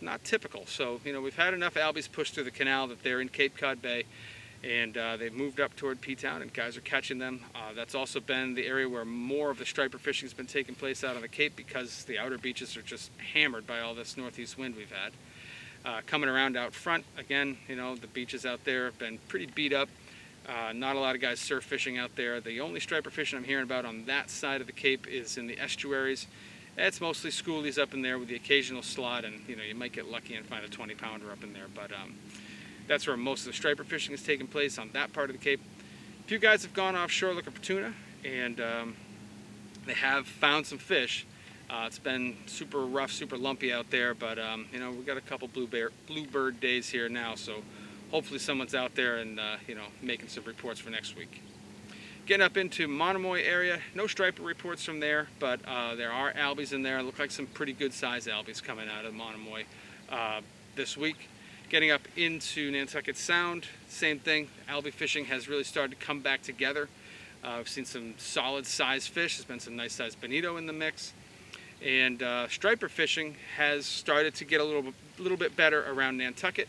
not 0.00 0.24
typical. 0.24 0.66
So, 0.66 1.00
you 1.04 1.12
know, 1.12 1.20
we've 1.20 1.36
had 1.36 1.54
enough 1.54 1.74
albies 1.74 2.10
pushed 2.10 2.34
through 2.34 2.44
the 2.44 2.50
canal 2.50 2.86
that 2.88 3.02
they're 3.02 3.20
in 3.20 3.28
Cape 3.28 3.56
Cod 3.56 3.80
Bay 3.80 4.04
and 4.64 4.96
uh, 4.96 5.16
they've 5.16 5.32
moved 5.32 5.60
up 5.60 5.76
toward 5.76 6.00
P-Town 6.00 6.42
and 6.42 6.52
guys 6.52 6.76
are 6.76 6.82
catching 6.82 7.18
them. 7.18 7.40
Uh, 7.54 7.72
that's 7.74 7.94
also 7.94 8.20
been 8.20 8.54
the 8.54 8.66
area 8.66 8.88
where 8.88 9.04
more 9.04 9.50
of 9.50 9.58
the 9.58 9.66
striper 9.66 9.98
fishing 9.98 10.26
has 10.26 10.34
been 10.34 10.46
taking 10.46 10.74
place 10.74 11.04
out 11.04 11.14
on 11.14 11.22
the 11.22 11.28
Cape 11.28 11.54
because 11.56 12.04
the 12.04 12.18
outer 12.18 12.38
beaches 12.38 12.76
are 12.76 12.82
just 12.82 13.10
hammered 13.34 13.66
by 13.66 13.80
all 13.80 13.94
this 13.94 14.16
northeast 14.16 14.58
wind 14.58 14.74
we've 14.76 14.90
had. 14.90 15.12
Uh, 15.84 16.00
coming 16.06 16.28
around 16.28 16.56
out 16.56 16.72
front, 16.72 17.04
again, 17.16 17.56
you 17.68 17.76
know, 17.76 17.94
the 17.94 18.08
beaches 18.08 18.44
out 18.44 18.64
there 18.64 18.86
have 18.86 18.98
been 18.98 19.18
pretty 19.28 19.46
beat 19.46 19.72
up. 19.72 19.88
Uh, 20.48 20.72
not 20.72 20.96
a 20.96 20.98
lot 20.98 21.14
of 21.14 21.20
guys 21.20 21.38
surf 21.38 21.64
fishing 21.64 21.98
out 21.98 22.14
there. 22.16 22.40
The 22.40 22.60
only 22.60 22.80
striper 22.80 23.10
fishing 23.10 23.38
I'm 23.38 23.44
hearing 23.44 23.64
about 23.64 23.84
on 23.84 24.04
that 24.06 24.30
side 24.30 24.60
of 24.60 24.66
the 24.66 24.72
Cape 24.72 25.06
is 25.06 25.36
in 25.36 25.46
the 25.46 25.58
estuaries. 25.58 26.26
It's 26.78 27.00
mostly 27.00 27.30
schoolies 27.30 27.78
up 27.78 27.94
in 27.94 28.02
there 28.02 28.18
with 28.18 28.28
the 28.28 28.34
occasional 28.34 28.82
slot, 28.82 29.24
and 29.24 29.40
you 29.48 29.56
know 29.56 29.62
you 29.62 29.74
might 29.74 29.92
get 29.92 30.10
lucky 30.10 30.34
and 30.34 30.44
find 30.44 30.64
a 30.64 30.68
20 30.68 30.94
pounder 30.94 31.30
up 31.32 31.42
in 31.42 31.52
there. 31.54 31.68
But 31.74 31.90
um, 31.92 32.14
that's 32.86 33.06
where 33.06 33.16
most 33.16 33.40
of 33.40 33.46
the 33.46 33.52
striper 33.54 33.82
fishing 33.82 34.14
is 34.14 34.22
taking 34.22 34.46
place 34.46 34.78
on 34.78 34.90
that 34.92 35.12
part 35.12 35.30
of 35.30 35.36
the 35.36 35.42
Cape. 35.42 35.60
A 36.20 36.28
few 36.28 36.38
guys 36.38 36.62
have 36.62 36.74
gone 36.74 36.94
offshore 36.94 37.32
looking 37.32 37.52
for 37.52 37.62
tuna, 37.62 37.94
and 38.24 38.60
um, 38.60 38.96
they 39.86 39.94
have 39.94 40.26
found 40.26 40.66
some 40.66 40.78
fish. 40.78 41.26
Uh, 41.70 41.84
it's 41.86 41.98
been 41.98 42.36
super 42.46 42.84
rough, 42.84 43.10
super 43.10 43.38
lumpy 43.38 43.72
out 43.72 43.90
there, 43.90 44.14
but 44.14 44.38
um, 44.38 44.66
you 44.70 44.78
know 44.78 44.90
we 44.90 45.02
got 45.02 45.16
a 45.16 45.22
couple 45.22 45.48
blue 45.48 45.66
bear, 45.66 45.90
bluebird 46.06 46.60
days 46.60 46.90
here 46.90 47.08
now, 47.08 47.34
so 47.34 47.62
hopefully 48.10 48.38
someone's 48.38 48.74
out 48.74 48.94
there 48.94 49.16
and 49.16 49.40
uh, 49.40 49.56
you 49.66 49.74
know 49.74 49.86
making 50.02 50.28
some 50.28 50.44
reports 50.44 50.78
for 50.78 50.90
next 50.90 51.16
week. 51.16 51.42
Getting 52.26 52.44
up 52.44 52.56
into 52.56 52.88
Monomoy 52.88 53.44
area, 53.44 53.78
no 53.94 54.08
striper 54.08 54.42
reports 54.42 54.84
from 54.84 54.98
there, 54.98 55.28
but 55.38 55.60
uh, 55.64 55.94
there 55.94 56.10
are 56.10 56.32
albies 56.32 56.72
in 56.72 56.82
there. 56.82 57.00
Look 57.00 57.20
like 57.20 57.30
some 57.30 57.46
pretty 57.46 57.72
good 57.72 57.94
size 57.94 58.26
albies 58.26 58.60
coming 58.60 58.88
out 58.88 59.04
of 59.04 59.14
Monomoy 59.14 59.62
uh, 60.10 60.40
this 60.74 60.96
week. 60.96 61.28
Getting 61.68 61.92
up 61.92 62.00
into 62.16 62.72
Nantucket 62.72 63.16
Sound, 63.16 63.66
same 63.88 64.18
thing. 64.18 64.48
Albie 64.68 64.92
fishing 64.92 65.26
has 65.26 65.48
really 65.48 65.62
started 65.62 66.00
to 66.00 66.04
come 66.04 66.18
back 66.18 66.42
together. 66.42 66.88
Uh, 67.44 67.58
we've 67.58 67.68
seen 67.68 67.84
some 67.84 68.14
solid 68.18 68.66
size 68.66 69.06
fish. 69.06 69.36
There's 69.36 69.44
been 69.44 69.60
some 69.60 69.76
nice 69.76 69.92
size 69.92 70.16
bonito 70.16 70.56
in 70.56 70.66
the 70.66 70.72
mix. 70.72 71.12
And 71.80 72.20
uh, 72.24 72.48
striper 72.48 72.88
fishing 72.88 73.36
has 73.56 73.86
started 73.86 74.34
to 74.34 74.44
get 74.44 74.60
a 74.60 74.64
little, 74.64 74.92
little 75.20 75.38
bit 75.38 75.56
better 75.56 75.88
around 75.92 76.16
Nantucket. 76.16 76.66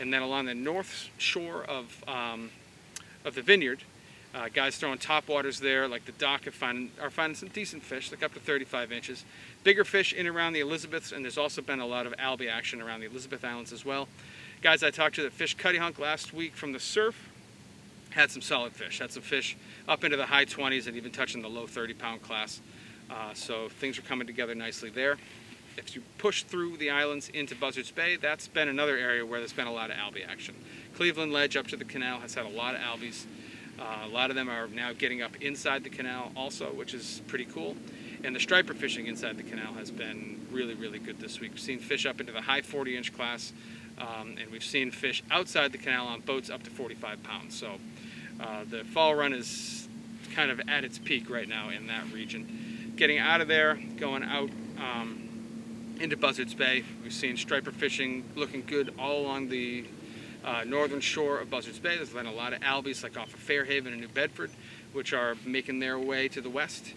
And 0.00 0.12
then 0.12 0.22
along 0.22 0.46
the 0.46 0.54
north 0.54 1.10
shore 1.16 1.62
of, 1.62 2.02
um, 2.08 2.50
of 3.24 3.36
the 3.36 3.42
vineyard, 3.42 3.84
uh, 4.34 4.48
guys 4.52 4.76
throwing 4.76 4.98
top 4.98 5.28
waters 5.28 5.60
there, 5.60 5.88
like 5.88 6.04
the 6.04 6.12
dock, 6.12 6.44
find, 6.44 6.90
are 7.00 7.10
finding 7.10 7.36
some 7.36 7.48
decent 7.48 7.82
fish, 7.82 8.10
like 8.10 8.22
up 8.22 8.34
to 8.34 8.40
35 8.40 8.92
inches. 8.92 9.24
Bigger 9.64 9.84
fish 9.84 10.12
in 10.12 10.26
around 10.26 10.52
the 10.52 10.60
Elizabeths, 10.60 11.12
and 11.12 11.24
there's 11.24 11.38
also 11.38 11.62
been 11.62 11.80
a 11.80 11.86
lot 11.86 12.06
of 12.06 12.12
albie 12.14 12.50
action 12.50 12.82
around 12.82 13.00
the 13.00 13.06
Elizabeth 13.06 13.44
Islands 13.44 13.72
as 13.72 13.84
well. 13.84 14.08
Guys 14.62 14.82
I 14.82 14.90
talked 14.90 15.14
to 15.16 15.22
that 15.22 15.32
fished 15.32 15.58
Cuttyhunk 15.58 15.98
last 15.98 16.32
week 16.32 16.54
from 16.54 16.72
the 16.72 16.80
surf 16.80 17.30
had 18.10 18.30
some 18.30 18.42
solid 18.42 18.72
fish. 18.72 18.98
Had 18.98 19.12
some 19.12 19.22
fish 19.22 19.56
up 19.86 20.02
into 20.02 20.16
the 20.16 20.26
high 20.26 20.46
20s 20.46 20.86
and 20.86 20.96
even 20.96 21.12
touching 21.12 21.42
the 21.42 21.48
low 21.48 21.66
30 21.66 21.94
pound 21.94 22.22
class. 22.22 22.60
Uh, 23.10 23.32
so 23.34 23.68
things 23.68 23.98
are 23.98 24.02
coming 24.02 24.26
together 24.26 24.54
nicely 24.54 24.90
there. 24.90 25.18
If 25.76 25.94
you 25.94 26.02
push 26.16 26.42
through 26.42 26.78
the 26.78 26.90
islands 26.90 27.28
into 27.28 27.54
Buzzards 27.54 27.90
Bay, 27.90 28.16
that's 28.16 28.48
been 28.48 28.68
another 28.68 28.96
area 28.96 29.24
where 29.24 29.40
there's 29.40 29.52
been 29.52 29.66
a 29.66 29.72
lot 29.72 29.90
of 29.90 29.96
albie 29.96 30.26
action. 30.26 30.54
Cleveland 30.94 31.32
Ledge 31.32 31.56
up 31.56 31.66
to 31.68 31.76
the 31.76 31.84
canal 31.84 32.20
has 32.20 32.34
had 32.34 32.46
a 32.46 32.48
lot 32.48 32.74
of 32.74 32.80
albies. 32.80 33.26
Uh, 33.78 34.04
a 34.04 34.08
lot 34.08 34.30
of 34.30 34.36
them 34.36 34.48
are 34.48 34.68
now 34.68 34.92
getting 34.92 35.22
up 35.22 35.36
inside 35.42 35.84
the 35.84 35.90
canal 35.90 36.32
also, 36.36 36.72
which 36.72 36.94
is 36.94 37.20
pretty 37.26 37.44
cool. 37.44 37.76
And 38.24 38.34
the 38.34 38.40
striper 38.40 38.74
fishing 38.74 39.06
inside 39.06 39.36
the 39.36 39.42
canal 39.42 39.74
has 39.74 39.90
been 39.90 40.46
really, 40.50 40.74
really 40.74 40.98
good 40.98 41.20
this 41.20 41.40
week. 41.40 41.52
We've 41.52 41.60
seen 41.60 41.78
fish 41.78 42.06
up 42.06 42.20
into 42.20 42.32
the 42.32 42.40
high 42.40 42.62
40 42.62 42.96
inch 42.96 43.14
class, 43.14 43.52
um, 43.98 44.36
and 44.40 44.50
we've 44.50 44.64
seen 44.64 44.90
fish 44.90 45.22
outside 45.30 45.72
the 45.72 45.78
canal 45.78 46.06
on 46.06 46.20
boats 46.20 46.48
up 46.48 46.62
to 46.62 46.70
45 46.70 47.22
pounds. 47.22 47.58
So 47.58 47.78
uh, 48.40 48.64
the 48.68 48.84
fall 48.84 49.14
run 49.14 49.32
is 49.32 49.88
kind 50.34 50.50
of 50.50 50.60
at 50.68 50.84
its 50.84 50.98
peak 50.98 51.28
right 51.28 51.48
now 51.48 51.68
in 51.68 51.86
that 51.88 52.10
region. 52.12 52.92
Getting 52.96 53.18
out 53.18 53.40
of 53.40 53.48
there, 53.48 53.78
going 53.98 54.22
out 54.22 54.50
um, 54.78 55.96
into 56.00 56.16
Buzzards 56.16 56.54
Bay, 56.54 56.84
we've 57.02 57.12
seen 57.12 57.36
striper 57.36 57.70
fishing 57.70 58.24
looking 58.34 58.62
good 58.66 58.94
all 58.98 59.20
along 59.20 59.48
the 59.48 59.84
uh, 60.46 60.62
northern 60.64 61.00
shore 61.00 61.40
of 61.40 61.50
Buzzards 61.50 61.80
Bay. 61.80 61.96
There's 61.96 62.10
been 62.10 62.26
a 62.26 62.32
lot 62.32 62.52
of 62.52 62.60
albies 62.60 63.02
like 63.02 63.18
off 63.18 63.34
of 63.34 63.40
Fairhaven 63.40 63.88
and 63.88 64.00
New 64.00 64.08
Bedford, 64.08 64.50
which 64.92 65.12
are 65.12 65.36
making 65.44 65.80
their 65.80 65.98
way 65.98 66.28
to 66.28 66.40
the 66.40 66.48
west. 66.48 66.94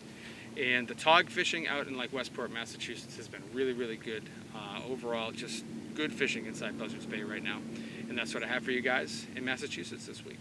And 0.56 0.88
the 0.88 0.96
tog 0.96 1.30
fishing 1.30 1.68
out 1.68 1.88
in 1.88 1.98
like 1.98 2.14
Westport, 2.14 2.52
Massachusetts 2.52 3.18
has 3.18 3.28
been 3.28 3.44
really, 3.52 3.74
really 3.74 3.98
good. 3.98 4.24
Uh, 4.56 4.82
overall, 4.90 5.32
just 5.32 5.64
good 5.96 6.14
fishing 6.14 6.46
inside 6.46 6.78
Buzzards 6.78 7.06
Bay 7.06 7.24
right 7.24 7.44
now. 7.44 7.60
And 8.08 8.18
that's 8.18 8.34
what 8.34 8.44
I 8.44 8.48
have 8.48 8.64
for 8.64 8.72
you 8.72 8.82
guys 8.82 9.26
in 9.36 9.44
Massachusetts 9.46 10.06
this 10.06 10.24
week. 10.24 10.40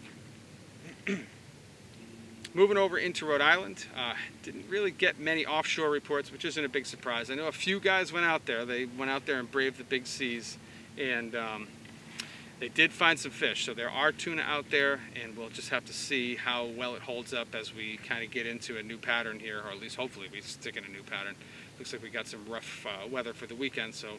Moving 2.55 2.77
over 2.77 2.99
into 2.99 3.27
Rhode 3.27 3.43
Island, 3.43 3.87
uh, 3.97 4.15
didn't 4.43 4.69
really 4.69 4.91
get 4.91 5.19
many 5.19 5.47
offshore 5.47 5.91
reports, 5.91 6.33
which 6.33 6.45
isn't 6.45 6.65
a 6.65 6.69
big 6.69 6.87
surprise. 6.87 7.31
I 7.31 7.35
know 7.35 7.47
a 7.47 7.53
few 7.53 7.79
guys 7.79 8.13
went 8.13 8.25
out 8.25 8.47
there. 8.47 8.65
They 8.65 8.87
went 8.87 9.11
out 9.11 9.27
there 9.27 9.39
and 9.39 9.51
braved 9.51 9.79
the 9.79 9.85
big 9.85 10.07
seas, 10.07 10.57
and 10.97 11.35
um, 11.37 11.69
they 12.61 12.69
did 12.69 12.93
find 12.93 13.19
some 13.19 13.31
fish. 13.31 13.65
So 13.65 13.75
there 13.75 13.91
are 13.91 14.13
tuna 14.13 14.43
out 14.43 14.71
there, 14.71 15.01
and 15.21 15.37
we'll 15.37 15.49
just 15.49 15.71
have 15.71 15.85
to 15.87 15.93
see 15.93 16.37
how 16.37 16.67
well 16.67 16.95
it 16.97 17.03
holds 17.03 17.33
up 17.33 17.55
as 17.55 17.75
we 17.75 17.99
kind 17.99 18.25
of 18.25 18.31
get 18.31 18.47
into 18.47 18.79
a 18.79 18.83
new 18.83 18.99
pattern 18.99 19.39
here, 19.39 19.61
or 19.61 19.71
at 19.71 19.81
least 19.81 19.97
hopefully 19.97 20.29
we 20.33 20.41
stick 20.41 20.77
in 20.77 20.85
a 20.85 20.89
new 20.89 21.03
pattern. 21.03 21.35
Looks 21.79 21.93
like 21.93 22.03
we 22.03 22.11
got 22.11 22.27
some 22.27 22.45
rough 22.49 22.87
uh, 22.87 23.07
weather 23.09 23.33
for 23.33 23.47
the 23.47 23.55
weekend, 23.55 23.95
so 23.95 24.19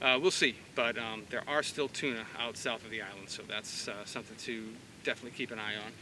uh, 0.00 0.18
we'll 0.20 0.30
see. 0.30 0.54
But 0.74 0.96
um, 0.98 1.24
there 1.30 1.42
are 1.48 1.62
still 1.62 1.88
tuna 1.88 2.24
out 2.38 2.56
south 2.56 2.84
of 2.84 2.90
the 2.90 3.02
island, 3.02 3.28
so 3.28 3.42
that's 3.48 3.88
uh, 3.88 4.04
something 4.04 4.36
to 4.38 4.68
definitely 5.02 5.36
keep 5.36 5.50
an 5.50 5.58
eye 5.58 5.74
on. 5.74 5.92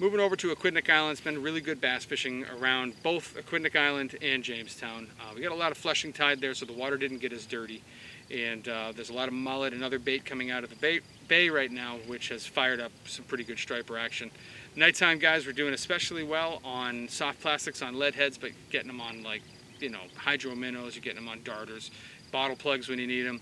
Moving 0.00 0.20
over 0.20 0.36
to 0.36 0.54
Aquidneck 0.54 0.88
Island, 0.88 1.12
it's 1.12 1.20
been 1.20 1.42
really 1.42 1.60
good 1.60 1.80
bass 1.80 2.04
fishing 2.04 2.44
around 2.56 2.94
both 3.02 3.36
Aquidneck 3.36 3.74
Island 3.74 4.16
and 4.22 4.44
Jamestown. 4.44 5.08
Uh, 5.20 5.32
we 5.34 5.42
got 5.42 5.50
a 5.50 5.56
lot 5.56 5.72
of 5.72 5.76
flushing 5.76 6.12
tide 6.12 6.40
there, 6.40 6.54
so 6.54 6.64
the 6.64 6.72
water 6.72 6.96
didn't 6.96 7.18
get 7.18 7.32
as 7.32 7.46
dirty. 7.46 7.82
And 8.30 8.68
uh, 8.68 8.92
there's 8.94 9.10
a 9.10 9.14
lot 9.14 9.28
of 9.28 9.34
mullet 9.34 9.72
and 9.72 9.82
other 9.82 9.98
bait 9.98 10.24
coming 10.24 10.50
out 10.50 10.62
of 10.64 10.70
the 10.70 10.76
bay, 10.76 11.00
bay 11.28 11.48
right 11.48 11.70
now, 11.70 11.96
which 12.06 12.28
has 12.28 12.46
fired 12.46 12.80
up 12.80 12.92
some 13.06 13.24
pretty 13.24 13.44
good 13.44 13.58
striper 13.58 13.96
action. 13.96 14.30
Nighttime 14.76 15.18
guys 15.18 15.46
were 15.46 15.52
doing 15.52 15.72
especially 15.72 16.22
well 16.22 16.60
on 16.62 17.08
soft 17.08 17.40
plastics 17.40 17.80
on 17.80 17.98
lead 17.98 18.14
heads, 18.14 18.36
but 18.36 18.50
getting 18.70 18.88
them 18.88 19.00
on 19.00 19.22
like, 19.22 19.42
you 19.80 19.88
know, 19.88 20.00
hydro 20.14 20.54
minnows, 20.54 20.94
you're 20.94 21.02
getting 21.02 21.20
them 21.20 21.28
on 21.28 21.42
darters, 21.42 21.90
bottle 22.30 22.56
plugs 22.56 22.88
when 22.88 22.98
you 22.98 23.06
need 23.06 23.22
them. 23.22 23.40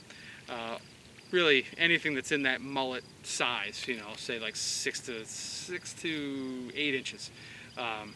Uh, 0.48 0.78
really 1.32 1.66
anything 1.76 2.14
that's 2.14 2.32
in 2.32 2.42
that 2.44 2.60
mullet 2.60 3.04
size, 3.22 3.84
you 3.88 3.96
know, 3.96 4.08
say 4.16 4.38
like 4.38 4.54
six 4.54 5.00
to 5.00 5.24
six 5.26 5.92
to 5.94 6.70
eight 6.74 6.94
inches, 6.94 7.30
um, 7.76 8.14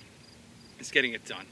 is 0.78 0.90
getting 0.90 1.12
it 1.12 1.24
done. 1.24 1.46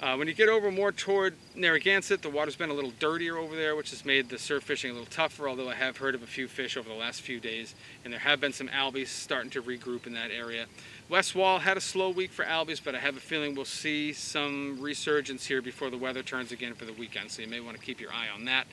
Uh, 0.00 0.14
when 0.14 0.28
you 0.28 0.34
get 0.34 0.48
over 0.48 0.70
more 0.70 0.92
toward 0.92 1.34
Narragansett, 1.56 2.22
the 2.22 2.30
water's 2.30 2.54
been 2.54 2.70
a 2.70 2.74
little 2.74 2.92
dirtier 3.00 3.36
over 3.36 3.56
there, 3.56 3.74
which 3.74 3.90
has 3.90 4.04
made 4.04 4.28
the 4.28 4.38
surf 4.38 4.62
fishing 4.62 4.92
a 4.92 4.92
little 4.92 5.08
tougher, 5.10 5.48
although 5.48 5.68
I 5.68 5.74
have 5.74 5.96
heard 5.96 6.14
of 6.14 6.22
a 6.22 6.26
few 6.26 6.46
fish 6.46 6.76
over 6.76 6.88
the 6.88 6.94
last 6.94 7.20
few 7.20 7.40
days, 7.40 7.74
and 8.04 8.12
there 8.12 8.20
have 8.20 8.40
been 8.40 8.52
some 8.52 8.68
albies 8.68 9.08
starting 9.08 9.50
to 9.50 9.62
regroup 9.62 10.06
in 10.06 10.14
that 10.14 10.30
area. 10.30 10.66
West 11.08 11.34
Wall 11.34 11.58
had 11.58 11.76
a 11.76 11.80
slow 11.80 12.10
week 12.10 12.30
for 12.30 12.44
albies, 12.44 12.80
but 12.82 12.94
I 12.94 13.00
have 13.00 13.16
a 13.16 13.20
feeling 13.20 13.56
we'll 13.56 13.64
see 13.64 14.12
some 14.12 14.80
resurgence 14.80 15.46
here 15.46 15.60
before 15.60 15.90
the 15.90 15.98
weather 15.98 16.22
turns 16.22 16.52
again 16.52 16.74
for 16.74 16.84
the 16.84 16.92
weekend, 16.92 17.32
so 17.32 17.42
you 17.42 17.48
may 17.48 17.58
want 17.58 17.76
to 17.76 17.82
keep 17.82 18.00
your 18.00 18.12
eye 18.12 18.28
on 18.32 18.44
that. 18.44 18.68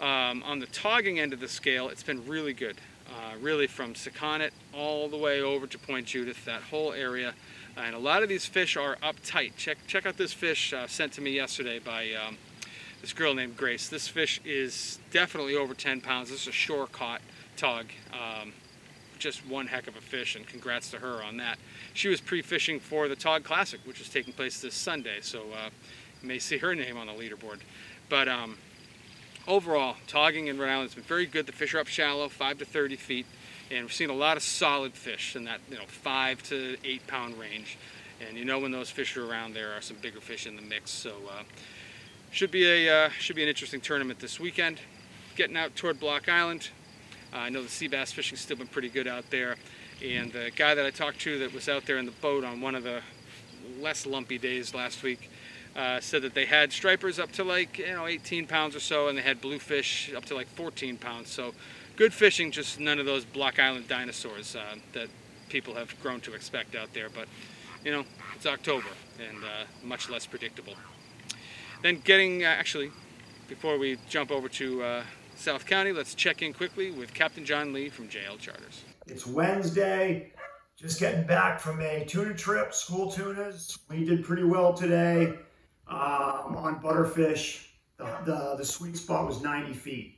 Um, 0.00 0.42
on 0.42 0.58
the 0.58 0.66
togging 0.66 1.20
end 1.20 1.32
of 1.32 1.38
the 1.38 1.48
scale, 1.48 1.88
it's 1.88 2.02
been 2.02 2.26
really 2.26 2.52
good. 2.52 2.78
Uh, 3.08 3.36
really 3.40 3.66
from 3.68 3.94
Sakonnet 3.94 4.50
all 4.74 5.08
the 5.08 5.16
way 5.16 5.40
over 5.40 5.66
to 5.68 5.78
Point 5.78 6.06
Judith, 6.06 6.44
that 6.44 6.62
whole 6.62 6.92
area. 6.92 7.34
And 7.78 7.94
a 7.94 7.98
lot 7.98 8.24
of 8.24 8.28
these 8.28 8.44
fish 8.44 8.76
are 8.76 8.96
uptight. 8.96 9.52
Check, 9.56 9.78
check 9.86 10.04
out 10.04 10.16
this 10.16 10.32
fish 10.32 10.72
uh, 10.72 10.88
sent 10.88 11.12
to 11.12 11.20
me 11.20 11.30
yesterday 11.30 11.78
by 11.78 12.12
um, 12.12 12.36
this 13.00 13.12
girl 13.12 13.34
named 13.34 13.56
Grace. 13.56 13.88
This 13.88 14.08
fish 14.08 14.40
is 14.44 14.98
definitely 15.12 15.54
over 15.54 15.74
10 15.74 16.00
pounds. 16.00 16.30
This 16.30 16.42
is 16.42 16.48
a 16.48 16.52
shore 16.52 16.88
caught 16.88 17.20
tug. 17.56 17.86
Um, 18.12 18.52
just 19.18 19.46
one 19.46 19.68
heck 19.68 19.86
of 19.86 19.96
a 19.96 20.00
fish, 20.00 20.34
and 20.34 20.46
congrats 20.46 20.90
to 20.90 20.98
her 20.98 21.22
on 21.22 21.36
that. 21.36 21.58
She 21.94 22.08
was 22.08 22.20
pre-fishing 22.20 22.80
for 22.80 23.08
the 23.08 23.16
Tog 23.16 23.44
Classic, 23.44 23.80
which 23.84 24.00
is 24.00 24.08
taking 24.08 24.32
place 24.32 24.60
this 24.60 24.74
Sunday, 24.74 25.18
so 25.20 25.40
uh, 25.52 25.70
you 26.22 26.28
may 26.28 26.38
see 26.38 26.58
her 26.58 26.74
name 26.74 26.96
on 26.96 27.06
the 27.06 27.12
leaderboard. 27.12 27.60
But 28.08 28.28
um, 28.28 28.58
overall, 29.46 29.96
togging 30.06 30.46
in 30.48 30.58
Rhode 30.58 30.70
Island 30.70 30.90
has 30.90 30.94
been 30.94 31.04
very 31.04 31.26
good. 31.26 31.46
The 31.46 31.52
fish 31.52 31.74
are 31.74 31.80
up 31.80 31.88
shallow, 31.88 32.28
5 32.28 32.58
to 32.58 32.64
30 32.64 32.96
feet, 32.96 33.26
and 33.70 33.82
we've 33.82 33.92
seen 33.92 34.10
a 34.10 34.14
lot 34.14 34.36
of 34.36 34.42
solid 34.42 34.94
fish 34.94 35.36
in 35.36 35.44
that 35.44 35.60
you 35.70 35.76
know 35.76 35.84
5 35.86 36.42
to 36.44 36.76
8 36.84 37.06
pound 37.06 37.38
range. 37.38 37.78
And 38.26 38.36
you 38.36 38.44
know 38.44 38.58
when 38.58 38.72
those 38.72 38.90
fish 38.90 39.16
are 39.16 39.30
around, 39.30 39.54
there 39.54 39.72
are 39.72 39.80
some 39.80 39.96
bigger 40.02 40.20
fish 40.20 40.46
in 40.46 40.56
the 40.56 40.62
mix. 40.62 40.90
So 40.90 41.10
uh, 41.30 41.42
should 42.30 42.50
be 42.50 42.86
a 42.86 43.06
uh, 43.06 43.10
should 43.10 43.36
be 43.36 43.42
an 43.42 43.48
interesting 43.48 43.80
tournament 43.80 44.18
this 44.18 44.40
weekend. 44.40 44.80
Getting 45.36 45.56
out 45.56 45.76
toward 45.76 46.00
Block 46.00 46.28
Island. 46.28 46.70
Uh, 47.32 47.38
I 47.38 47.48
know 47.50 47.62
the 47.62 47.68
sea 47.68 47.88
bass 47.88 48.10
fishing's 48.12 48.40
still 48.40 48.56
been 48.56 48.66
pretty 48.66 48.88
good 48.88 49.06
out 49.06 49.30
there. 49.30 49.56
And 50.04 50.32
the 50.32 50.50
guy 50.54 50.74
that 50.74 50.86
I 50.86 50.90
talked 50.90 51.20
to 51.20 51.38
that 51.40 51.52
was 51.52 51.68
out 51.68 51.84
there 51.86 51.98
in 51.98 52.06
the 52.06 52.12
boat 52.12 52.44
on 52.44 52.60
one 52.60 52.74
of 52.74 52.84
the 52.84 53.02
less 53.80 54.06
lumpy 54.06 54.38
days 54.38 54.74
last 54.74 55.02
week 55.02 55.30
uh, 55.76 56.00
said 56.00 56.22
that 56.22 56.34
they 56.34 56.46
had 56.46 56.72
stripers 56.72 57.18
up 57.18 57.30
to 57.32 57.44
like 57.44 57.78
you 57.78 57.92
know 57.92 58.06
18 58.06 58.46
pounds 58.46 58.74
or 58.74 58.80
so, 58.80 59.08
and 59.08 59.16
they 59.16 59.22
had 59.22 59.40
bluefish 59.40 60.12
up 60.14 60.24
to 60.26 60.34
like 60.34 60.48
14 60.48 60.96
pounds. 60.96 61.30
So 61.30 61.54
good 61.98 62.14
fishing, 62.14 62.52
just 62.52 62.78
none 62.78 63.00
of 63.00 63.06
those 63.06 63.24
Block 63.24 63.58
Island 63.58 63.88
dinosaurs 63.88 64.54
uh, 64.54 64.76
that 64.92 65.08
people 65.48 65.74
have 65.74 66.00
grown 66.00 66.20
to 66.20 66.32
expect 66.32 66.76
out 66.76 66.94
there. 66.94 67.08
But 67.10 67.26
you 67.84 67.90
know, 67.90 68.04
it's 68.36 68.46
October 68.46 68.86
and 69.18 69.44
uh, 69.44 69.64
much 69.82 70.08
less 70.08 70.24
predictable. 70.24 70.74
Then 71.82 72.00
getting 72.04 72.44
uh, 72.44 72.46
actually, 72.46 72.92
before 73.48 73.78
we 73.78 73.98
jump 74.08 74.30
over 74.30 74.48
to 74.48 74.82
uh, 74.82 75.02
South 75.34 75.66
County, 75.66 75.92
let's 75.92 76.14
check 76.14 76.40
in 76.40 76.52
quickly 76.52 76.92
with 76.92 77.12
Captain 77.12 77.44
John 77.44 77.72
Lee 77.72 77.88
from 77.88 78.08
JL 78.08 78.38
Charters. 78.38 78.84
It's 79.08 79.26
Wednesday. 79.26 80.32
Just 80.76 81.00
getting 81.00 81.26
back 81.26 81.58
from 81.58 81.80
a 81.80 82.04
tuna 82.04 82.34
trip, 82.34 82.72
school 82.72 83.10
tunas. 83.10 83.76
We 83.90 84.04
did 84.04 84.24
pretty 84.24 84.44
well 84.44 84.72
today 84.72 85.34
um, 85.88 86.56
on 86.56 86.80
butterfish. 86.80 87.66
The, 87.96 88.04
the, 88.24 88.54
the, 88.58 88.64
sweet 88.64 88.96
spot 88.96 89.26
was 89.26 89.42
90 89.42 89.72
feet. 89.72 90.17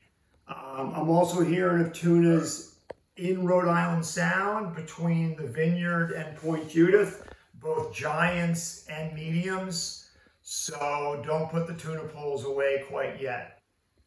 Um, 0.50 0.92
I'm 0.96 1.08
also 1.08 1.42
hearing 1.44 1.84
of 1.84 1.92
tunas 1.92 2.74
in 3.16 3.46
Rhode 3.46 3.68
Island 3.68 4.04
Sound 4.04 4.74
between 4.74 5.36
the 5.36 5.46
Vineyard 5.46 6.12
and 6.12 6.36
Point 6.36 6.68
Judith, 6.68 7.28
both 7.54 7.94
giants 7.94 8.86
and 8.88 9.14
mediums. 9.14 10.08
So 10.42 11.22
don't 11.24 11.48
put 11.50 11.68
the 11.68 11.74
tuna 11.74 12.02
poles 12.04 12.44
away 12.44 12.84
quite 12.88 13.20
yet. 13.20 13.60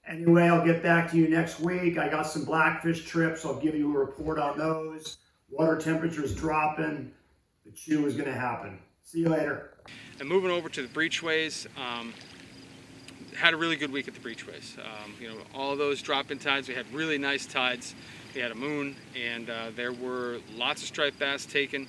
Anyway, 0.06 0.44
I'll 0.44 0.66
get 0.66 0.84
back 0.84 1.10
to 1.12 1.18
you 1.18 1.30
next 1.30 1.62
week. 1.62 1.98
I 1.98 2.10
got 2.10 2.24
some 2.24 2.44
blackfish 2.44 3.06
trips. 3.06 3.46
I'll 3.46 3.60
give 3.60 3.76
you 3.76 3.96
a 3.96 3.98
report 3.98 4.38
on 4.38 4.58
those. 4.58 5.18
Water 5.50 5.78
temperatures 5.78 6.36
dropping. 6.36 7.12
The 7.66 7.72
chew 7.72 8.06
is 8.06 8.16
going 8.16 8.28
to 8.28 8.38
happen. 8.38 8.80
See 9.04 9.20
you 9.20 9.30
later. 9.30 9.78
And 10.20 10.28
moving 10.28 10.52
over 10.52 10.68
to 10.68 10.82
the 10.82 10.88
breachways, 10.90 11.68
um, 11.78 12.14
had 13.36 13.54
a 13.54 13.58
really 13.58 13.76
good 13.76 13.92
week 13.92 14.08
at 14.08 14.14
the 14.14 14.20
breachways. 14.20 14.78
Um, 14.80 15.14
you 15.20 15.30
know, 15.30 15.36
all 15.54 15.76
those 15.76 16.02
drop-in 16.02 16.40
tides, 16.40 16.68
we 16.68 16.74
had 16.74 16.92
really 16.94 17.18
nice 17.18 17.46
tides. 17.46 17.96
We 18.34 18.42
had 18.42 18.52
a 18.52 18.56
moon, 18.56 18.96
and 19.16 19.50
uh, 19.50 19.72
there 19.76 19.92
were 19.92 20.40
lots 20.56 20.82
of 20.82 20.88
striped 20.88 21.20
bass 21.20 21.46
taken 21.46 21.88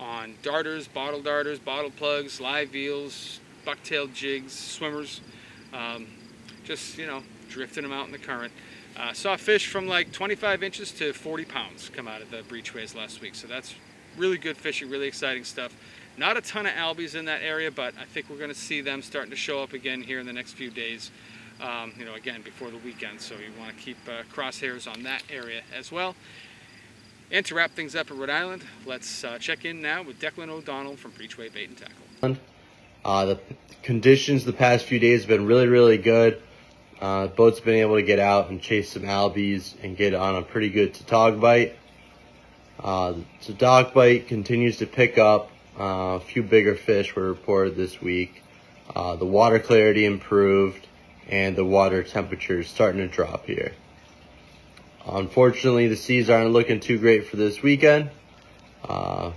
on 0.00 0.34
darters, 0.42 0.88
bottle 0.88 1.22
darters, 1.22 1.58
bottle 1.58 1.90
plugs, 1.90 2.40
live 2.40 2.74
eels, 2.74 3.40
bucktail 3.66 4.12
jigs, 4.12 4.52
swimmers. 4.52 5.20
Um, 5.72 6.06
just, 6.64 6.98
you 6.98 7.06
know, 7.06 7.22
drifting 7.48 7.82
them 7.82 7.92
out 7.92 8.06
in 8.06 8.12
the 8.12 8.18
current. 8.18 8.52
Uh, 8.96 9.12
saw 9.12 9.36
fish 9.36 9.66
from 9.66 9.88
like 9.88 10.12
25 10.12 10.62
inches 10.62 10.92
to 10.92 11.12
40 11.12 11.44
pounds 11.44 11.90
come 11.92 12.06
out 12.06 12.22
of 12.22 12.30
the 12.30 12.42
breachways 12.42 12.94
last 12.94 13.20
week. 13.20 13.34
So 13.34 13.46
that's 13.46 13.74
really 14.16 14.38
good 14.38 14.56
fishing, 14.56 14.88
really 14.88 15.08
exciting 15.08 15.44
stuff. 15.44 15.76
Not 16.16 16.36
a 16.36 16.40
ton 16.40 16.66
of 16.66 16.72
albies 16.72 17.14
in 17.14 17.24
that 17.24 17.42
area, 17.42 17.70
but 17.70 17.94
I 18.00 18.04
think 18.04 18.30
we're 18.30 18.38
going 18.38 18.52
to 18.52 18.54
see 18.54 18.80
them 18.80 19.02
starting 19.02 19.30
to 19.30 19.36
show 19.36 19.62
up 19.62 19.72
again 19.72 20.02
here 20.02 20.20
in 20.20 20.26
the 20.26 20.32
next 20.32 20.52
few 20.52 20.70
days. 20.70 21.10
Um, 21.60 21.92
you 21.98 22.04
know, 22.04 22.14
again, 22.14 22.42
before 22.42 22.70
the 22.70 22.78
weekend. 22.78 23.20
So 23.20 23.34
you 23.34 23.50
want 23.58 23.76
to 23.76 23.82
keep 23.82 23.96
uh, 24.08 24.22
crosshairs 24.32 24.90
on 24.92 25.04
that 25.04 25.22
area 25.30 25.62
as 25.76 25.90
well. 25.90 26.14
And 27.30 27.44
to 27.46 27.54
wrap 27.54 27.72
things 27.72 27.96
up 27.96 28.10
in 28.10 28.18
Rhode 28.18 28.30
Island, 28.30 28.64
let's 28.86 29.24
uh, 29.24 29.38
check 29.38 29.64
in 29.64 29.80
now 29.80 30.02
with 30.02 30.20
Declan 30.20 30.50
O'Donnell 30.50 30.96
from 30.96 31.12
Breachway 31.12 31.52
Bait 31.52 31.68
and 31.68 31.78
Tackle. 31.78 32.38
Uh, 33.04 33.24
the 33.24 33.40
conditions 33.82 34.44
the 34.44 34.52
past 34.52 34.84
few 34.84 34.98
days 34.98 35.22
have 35.22 35.28
been 35.28 35.46
really, 35.46 35.66
really 35.66 35.98
good. 35.98 36.40
Uh, 37.00 37.26
boat's 37.26 37.60
been 37.60 37.76
able 37.76 37.96
to 37.96 38.02
get 38.02 38.18
out 38.18 38.50
and 38.50 38.60
chase 38.62 38.92
some 38.92 39.02
albies 39.02 39.74
and 39.82 39.96
get 39.96 40.14
on 40.14 40.36
a 40.36 40.42
pretty 40.42 40.70
good 40.70 40.94
tog 41.06 41.40
bite. 41.40 41.76
Uh, 42.80 43.14
the 43.46 43.52
tog 43.52 43.92
bite 43.92 44.28
continues 44.28 44.78
to 44.78 44.86
pick 44.86 45.18
up. 45.18 45.50
Uh, 45.78 46.16
a 46.16 46.20
few 46.20 46.42
bigger 46.42 46.74
fish 46.74 47.14
were 47.16 47.28
reported 47.28 47.76
this 47.76 48.00
week. 48.00 48.42
Uh, 48.94 49.16
the 49.16 49.26
water 49.26 49.58
clarity 49.58 50.04
improved 50.04 50.86
and 51.28 51.56
the 51.56 51.64
water 51.64 52.02
temperature 52.02 52.60
is 52.60 52.68
starting 52.68 53.00
to 53.00 53.08
drop 53.08 53.46
here. 53.46 53.72
Unfortunately, 55.06 55.88
the 55.88 55.96
seas 55.96 56.30
aren't 56.30 56.52
looking 56.52 56.80
too 56.80 56.98
great 56.98 57.26
for 57.26 57.36
this 57.36 57.62
weekend. 57.62 58.10
Uh, 58.82 59.32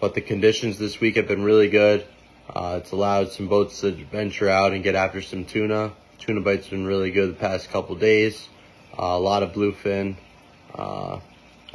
but 0.00 0.14
the 0.14 0.20
conditions 0.20 0.78
this 0.78 1.00
week 1.00 1.16
have 1.16 1.26
been 1.26 1.42
really 1.42 1.68
good. 1.68 2.06
Uh, 2.48 2.78
it's 2.80 2.92
allowed 2.92 3.30
some 3.30 3.48
boats 3.48 3.80
to 3.80 3.92
venture 3.92 4.48
out 4.48 4.72
and 4.72 4.82
get 4.82 4.94
after 4.94 5.20
some 5.20 5.44
tuna. 5.44 5.92
Tuna 6.18 6.40
bites 6.40 6.68
been 6.68 6.86
really 6.86 7.10
good 7.10 7.30
the 7.30 7.34
past 7.38 7.70
couple 7.70 7.96
days. 7.96 8.48
Uh, 8.98 9.06
a 9.06 9.18
lot 9.18 9.42
of 9.42 9.52
bluefin, 9.52 10.16
uh, 10.74 11.20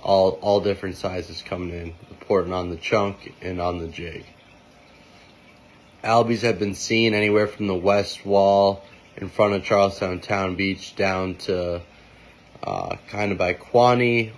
all 0.03 0.31
all 0.41 0.59
different 0.59 0.97
sizes 0.97 1.41
coming 1.41 1.69
in, 1.71 1.93
reporting 2.09 2.53
on 2.53 2.69
the 2.69 2.77
chunk 2.77 3.33
and 3.41 3.59
on 3.59 3.79
the 3.79 3.87
jig. 3.87 4.25
Albies 6.03 6.41
have 6.41 6.59
been 6.59 6.75
seen 6.75 7.13
anywhere 7.13 7.47
from 7.47 7.67
the 7.67 7.75
west 7.75 8.25
wall 8.25 8.83
in 9.15 9.29
front 9.29 9.53
of 9.53 9.63
Charlestown 9.63 10.19
Town 10.19 10.55
Beach 10.55 10.95
down 10.95 11.35
to 11.35 11.81
uh, 12.61 12.95
kind 13.07 13.31
of 13.31 13.37
by 13.37 13.53
Quonnie, 13.53 14.33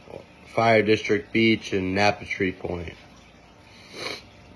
Fire 0.54 0.84
District 0.84 1.34
Beach, 1.34 1.74
and 1.74 1.98
Napatree 1.98 2.58
Point. 2.58 2.94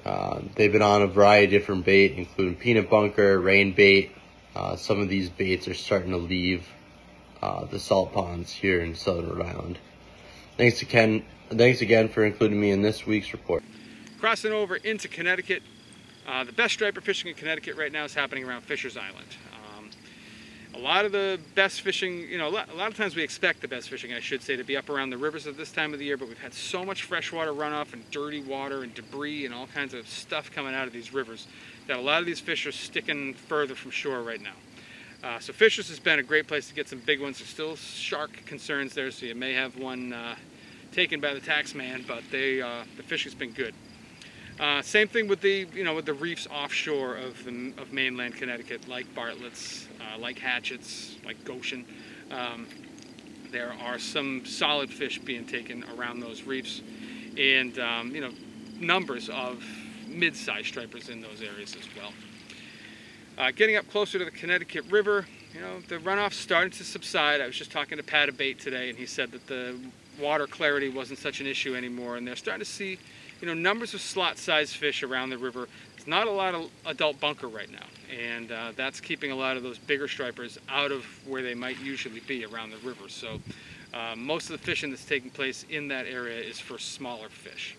Uh, 0.05 0.41
they've 0.55 0.71
been 0.71 0.81
on 0.81 1.01
a 1.01 1.07
variety 1.07 1.45
of 1.45 1.61
different 1.61 1.85
bait, 1.85 2.13
including 2.15 2.55
peanut 2.55 2.89
bunker, 2.89 3.39
rain 3.39 3.73
bait. 3.73 4.11
Uh, 4.55 4.75
some 4.75 4.99
of 4.99 5.09
these 5.09 5.29
baits 5.29 5.67
are 5.67 5.73
starting 5.73 6.11
to 6.11 6.17
leave 6.17 6.67
uh, 7.41 7.65
the 7.65 7.79
salt 7.79 8.13
ponds 8.13 8.51
here 8.51 8.81
in 8.81 8.95
southern 8.95 9.29
Rhode 9.29 9.45
Island. 9.45 9.79
Thanks 10.59 10.81
again, 10.81 11.23
thanks 11.51 11.79
again 11.79 12.09
for 12.09 12.25
including 12.25 12.59
me 12.59 12.71
in 12.71 12.81
this 12.81 13.07
week's 13.07 13.31
report. 13.31 13.63
Crossing 14.19 14.51
over 14.51 14.75
into 14.75 15.07
Connecticut, 15.07 15.63
uh, 16.27 16.43
the 16.43 16.51
best 16.51 16.73
striper 16.73 16.99
fishing 16.99 17.29
in 17.29 17.35
Connecticut 17.37 17.77
right 17.77 17.93
now 17.93 18.03
is 18.03 18.13
happening 18.13 18.43
around 18.43 18.63
Fisher's 18.63 18.97
Island. 18.97 19.37
Um, 19.77 19.89
a 20.73 20.77
lot 20.77 21.05
of 21.05 21.13
the 21.13 21.39
best 21.55 21.79
fishing, 21.79 22.27
you 22.29 22.37
know, 22.37 22.49
a 22.49 22.51
lot, 22.51 22.69
a 22.73 22.75
lot, 22.75 22.91
of 22.91 22.97
times 22.97 23.15
we 23.15 23.23
expect 23.23 23.61
the 23.61 23.69
best 23.69 23.87
fishing, 23.87 24.11
I 24.11 24.19
should 24.19 24.41
say, 24.41 24.57
to 24.57 24.65
be 24.65 24.75
up 24.75 24.89
around 24.89 25.11
the 25.11 25.17
rivers 25.17 25.47
at 25.47 25.55
this 25.55 25.71
time 25.71 25.93
of 25.93 25.99
the 25.99 26.03
year, 26.03 26.17
but 26.17 26.27
we've 26.27 26.37
had 26.37 26.53
so 26.53 26.83
much 26.83 27.03
freshwater 27.03 27.53
runoff 27.53 27.93
and 27.93 28.03
dirty 28.11 28.41
water 28.41 28.83
and 28.83 28.93
debris 28.93 29.45
and 29.45 29.55
all 29.55 29.67
kinds 29.67 29.93
of 29.93 30.09
stuff 30.09 30.51
coming 30.51 30.75
out 30.75 30.87
of 30.87 30.91
these 30.91 31.13
rivers 31.13 31.47
that 31.87 31.95
a 31.95 32.01
lot 32.01 32.19
of 32.19 32.25
these 32.25 32.41
fish 32.41 32.65
are 32.65 32.73
sticking 32.73 33.33
further 33.33 33.75
from 33.75 33.91
shore 33.91 34.23
right 34.23 34.41
now. 34.41 34.55
Uh, 35.21 35.37
so 35.39 35.51
Fishers 35.51 35.89
has 35.89 35.99
been 35.99 36.19
a 36.19 36.23
great 36.23 36.47
place 36.47 36.69
to 36.69 36.73
get 36.73 36.87
some 36.87 36.99
big 36.99 37.21
ones. 37.21 37.39
There's 37.39 37.49
still 37.49 37.75
shark 37.75 38.31
concerns 38.45 38.93
there, 38.93 39.11
so 39.11 39.25
you 39.25 39.35
may 39.35 39.53
have 39.53 39.77
one 39.77 40.13
uh, 40.13 40.35
taken 40.93 41.19
by 41.19 41.33
the 41.33 41.41
tax 41.41 41.75
man, 41.75 42.05
but 42.07 42.23
they, 42.31 42.61
uh, 42.61 42.83
the 42.95 43.03
fishing's 43.03 43.35
been 43.35 43.51
good. 43.51 43.73
Uh, 44.59 44.81
same 44.81 45.07
thing 45.07 45.27
with 45.27 45.39
the 45.39 45.65
you 45.73 45.85
know 45.85 45.95
with 45.95 46.05
the 46.05 46.13
reefs 46.13 46.45
offshore 46.51 47.15
of 47.15 47.41
the, 47.45 47.73
of 47.77 47.93
mainland 47.93 48.35
Connecticut, 48.35 48.89
like 48.89 49.13
Bartlett's, 49.15 49.87
uh, 50.01 50.19
like 50.19 50.37
Hatchetts, 50.37 51.23
like 51.25 51.41
Goshen. 51.45 51.85
Um, 52.29 52.67
there 53.51 53.73
are 53.81 53.97
some 53.97 54.45
solid 54.45 54.91
fish 54.91 55.17
being 55.19 55.45
taken 55.45 55.85
around 55.97 56.19
those 56.19 56.43
reefs, 56.43 56.81
and 57.37 57.79
um, 57.79 58.13
you 58.13 58.19
know 58.19 58.31
numbers 58.77 59.29
of 59.29 59.63
mid-sized 60.07 60.67
stripers 60.67 61.07
in 61.07 61.21
those 61.21 61.41
areas 61.41 61.75
as 61.75 61.87
well. 61.95 62.11
Uh, 63.39 63.51
getting 63.51 63.77
up 63.77 63.89
closer 63.89 64.19
to 64.19 64.25
the 64.25 64.31
Connecticut 64.31 64.83
River, 64.89 65.25
you 65.53 65.61
know 65.61 65.79
the 65.87 65.95
runoff 65.99 66.33
started 66.33 66.73
to 66.73 66.83
subside. 66.83 67.39
I 67.39 67.47
was 67.47 67.55
just 67.55 67.71
talking 67.71 67.97
to 67.97 68.03
Pat 68.03 68.27
Abate 68.27 68.59
today, 68.59 68.89
and 68.89 68.97
he 68.97 69.05
said 69.05 69.31
that 69.31 69.47
the 69.47 69.77
water 70.19 70.45
clarity 70.45 70.89
wasn't 70.89 71.19
such 71.19 71.39
an 71.39 71.47
issue 71.47 71.73
anymore, 71.73 72.17
and 72.17 72.27
they're 72.27 72.35
starting 72.35 72.59
to 72.59 72.69
see 72.69 72.99
you 73.39 73.47
know, 73.47 73.53
numbers 73.53 73.93
of 73.93 74.01
slot-sized 74.01 74.75
fish 74.75 75.03
around 75.03 75.29
the 75.29 75.37
river. 75.37 75.69
There's 75.95 76.07
not 76.07 76.27
a 76.27 76.31
lot 76.31 76.53
of 76.53 76.69
adult 76.85 77.21
bunker 77.21 77.47
right 77.47 77.71
now, 77.71 77.85
and 78.13 78.51
uh, 78.51 78.73
that's 78.75 78.99
keeping 78.99 79.31
a 79.31 79.35
lot 79.35 79.55
of 79.55 79.63
those 79.63 79.77
bigger 79.77 80.09
stripers 80.09 80.57
out 80.67 80.91
of 80.91 81.05
where 81.25 81.41
they 81.41 81.55
might 81.55 81.79
usually 81.79 82.19
be 82.19 82.43
around 82.43 82.71
the 82.71 82.77
river. 82.85 83.07
So 83.07 83.39
uh, 83.93 84.15
most 84.17 84.49
of 84.49 84.59
the 84.59 84.65
fishing 84.65 84.89
that's 84.89 85.05
taking 85.05 85.29
place 85.29 85.65
in 85.69 85.87
that 85.87 86.07
area 86.07 86.41
is 86.41 86.59
for 86.59 86.77
smaller 86.77 87.29
fish. 87.29 87.77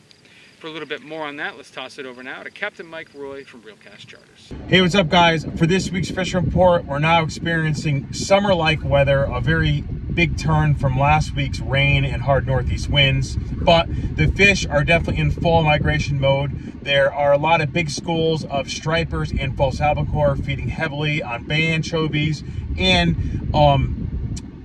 For 0.60 0.66
a 0.66 0.70
little 0.70 0.86
bit 0.86 1.02
more 1.02 1.26
on 1.26 1.36
that, 1.36 1.56
let's 1.56 1.70
toss 1.70 1.98
it 1.98 2.04
over 2.04 2.22
now 2.22 2.42
to 2.42 2.50
Captain 2.50 2.86
Mike 2.86 3.08
Roy 3.14 3.44
from 3.44 3.62
Reelcast 3.62 4.06
Charters. 4.06 4.52
Hey, 4.68 4.82
what's 4.82 4.94
up, 4.94 5.08
guys? 5.08 5.46
For 5.56 5.64
this 5.66 5.90
week's 5.90 6.10
fish 6.10 6.34
report, 6.34 6.84
we're 6.84 6.98
now 6.98 7.22
experiencing 7.22 8.12
summer-like 8.12 8.84
weather, 8.84 9.22
a 9.22 9.40
very 9.40 9.80
big 9.80 10.36
turn 10.36 10.74
from 10.74 10.98
last 10.98 11.34
week's 11.34 11.60
rain 11.60 12.04
and 12.04 12.20
hard 12.20 12.46
northeast 12.46 12.90
winds, 12.90 13.36
but 13.36 13.86
the 14.16 14.26
fish 14.26 14.66
are 14.66 14.84
definitely 14.84 15.22
in 15.22 15.30
fall 15.30 15.62
migration 15.62 16.20
mode. 16.20 16.82
There 16.82 17.10
are 17.10 17.32
a 17.32 17.38
lot 17.38 17.62
of 17.62 17.72
big 17.72 17.88
schools 17.88 18.44
of 18.44 18.68
stripers 18.68 19.32
and 19.32 19.56
false 19.56 19.80
albacore 19.80 20.36
feeding 20.36 20.68
heavily 20.68 21.22
on 21.22 21.44
bay 21.44 21.68
anchovies 21.68 22.44
and 22.76 23.50
um, 23.54 23.99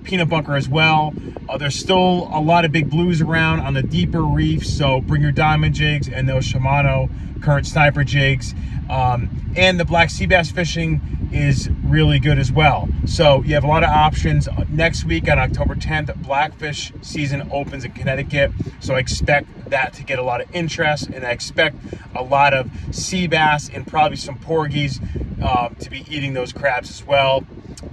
peanut 0.06 0.28
bunker 0.28 0.54
as 0.54 0.68
well. 0.68 1.12
Uh, 1.48 1.58
there's 1.58 1.74
still 1.74 2.30
a 2.32 2.40
lot 2.40 2.64
of 2.64 2.72
big 2.72 2.88
blues 2.88 3.20
around 3.20 3.60
on 3.60 3.74
the 3.74 3.82
deeper 3.82 4.22
reefs, 4.22 4.70
so 4.70 5.00
bring 5.00 5.20
your 5.20 5.32
diamond 5.32 5.74
jigs 5.74 6.08
and 6.08 6.28
those 6.28 6.50
Shimano 6.50 7.10
current 7.42 7.66
sniper 7.66 8.04
jigs. 8.04 8.54
Um, 8.88 9.52
and 9.56 9.80
the 9.80 9.84
black 9.84 10.10
sea 10.10 10.26
bass 10.26 10.50
fishing 10.50 11.00
is 11.32 11.68
really 11.84 12.20
good 12.20 12.38
as 12.38 12.52
well. 12.52 12.88
So 13.04 13.42
you 13.42 13.54
have 13.54 13.64
a 13.64 13.66
lot 13.66 13.82
of 13.82 13.90
options. 13.90 14.48
Next 14.68 15.04
week 15.04 15.28
on 15.28 15.38
October 15.38 15.74
10th, 15.74 16.14
blackfish 16.22 16.92
season 17.02 17.48
opens 17.52 17.84
in 17.84 17.92
Connecticut. 17.92 18.52
So 18.80 18.94
I 18.94 19.00
expect 19.00 19.70
that 19.70 19.92
to 19.94 20.04
get 20.04 20.18
a 20.18 20.22
lot 20.22 20.40
of 20.40 20.54
interest 20.54 21.08
and 21.08 21.24
I 21.24 21.30
expect 21.30 21.76
a 22.14 22.22
lot 22.22 22.54
of 22.54 22.70
sea 22.92 23.26
bass 23.26 23.68
and 23.68 23.86
probably 23.86 24.16
some 24.16 24.38
porgies 24.38 25.00
uh, 25.42 25.68
to 25.68 25.90
be 25.90 26.04
eating 26.08 26.34
those 26.34 26.52
crabs 26.52 26.90
as 26.90 27.04
well. 27.04 27.44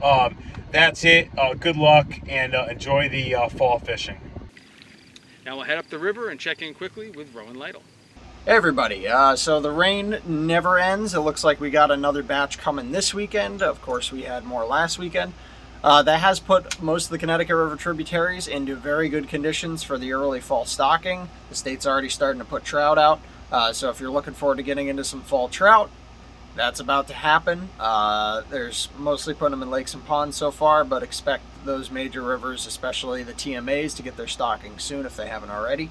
Um, 0.03 0.37
that's 0.73 1.05
it. 1.05 1.29
Uh, 1.37 1.53
good 1.53 1.77
luck 1.77 2.19
and 2.27 2.53
uh, 2.53 2.67
enjoy 2.69 3.07
the 3.07 3.35
uh, 3.35 3.47
fall 3.47 3.79
fishing. 3.79 4.19
Now 5.45 5.55
we'll 5.55 5.65
head 5.65 5.77
up 5.77 5.87
the 5.89 5.99
river 5.99 6.29
and 6.29 6.39
check 6.39 6.61
in 6.61 6.73
quickly 6.73 7.11
with 7.11 7.33
Rowan 7.33 7.55
Lytle. 7.55 7.83
Hey 8.45 8.51
everybody, 8.51 9.07
uh, 9.07 9.37
so 9.37 9.61
the 9.61 9.71
rain 9.71 10.17
never 10.25 10.77
ends. 10.77 11.13
It 11.13 11.21
looks 11.21 11.45
like 11.45 11.61
we 11.61 11.69
got 11.69 11.91
another 11.91 12.23
batch 12.23 12.57
coming 12.57 12.91
this 12.91 13.13
weekend. 13.13 13.61
Of 13.61 13.81
course, 13.81 14.11
we 14.11 14.23
had 14.23 14.43
more 14.43 14.65
last 14.65 14.99
weekend. 14.99 15.33
Uh, 15.81 16.01
that 16.01 16.19
has 16.19 16.39
put 16.39 16.81
most 16.81 17.05
of 17.05 17.11
the 17.11 17.17
Connecticut 17.17 17.55
River 17.55 17.75
tributaries 17.75 18.47
into 18.47 18.75
very 18.75 19.09
good 19.09 19.27
conditions 19.27 19.83
for 19.83 19.97
the 19.97 20.11
early 20.13 20.41
fall 20.41 20.65
stocking. 20.65 21.29
The 21.49 21.55
state's 21.55 21.85
already 21.85 22.09
starting 22.09 22.39
to 22.39 22.45
put 22.45 22.63
trout 22.63 22.97
out. 22.97 23.21
Uh, 23.51 23.73
so 23.73 23.89
if 23.89 23.99
you're 23.99 24.09
looking 24.09 24.33
forward 24.33 24.57
to 24.57 24.63
getting 24.63 24.87
into 24.87 25.03
some 25.03 25.21
fall 25.21 25.49
trout, 25.49 25.89
that's 26.55 26.79
about 26.79 27.07
to 27.07 27.13
happen. 27.13 27.69
Uh, 27.79 28.41
there's 28.49 28.89
mostly 28.97 29.33
putting 29.33 29.51
them 29.51 29.63
in 29.63 29.71
lakes 29.71 29.93
and 29.93 30.05
ponds 30.05 30.37
so 30.37 30.51
far, 30.51 30.83
but 30.83 31.03
expect 31.03 31.43
those 31.65 31.89
major 31.89 32.21
rivers, 32.21 32.67
especially 32.67 33.23
the 33.23 33.33
TMAs, 33.33 33.95
to 33.95 34.03
get 34.03 34.17
their 34.17 34.27
stocking 34.27 34.77
soon 34.77 35.05
if 35.05 35.15
they 35.15 35.27
haven't 35.27 35.49
already. 35.49 35.89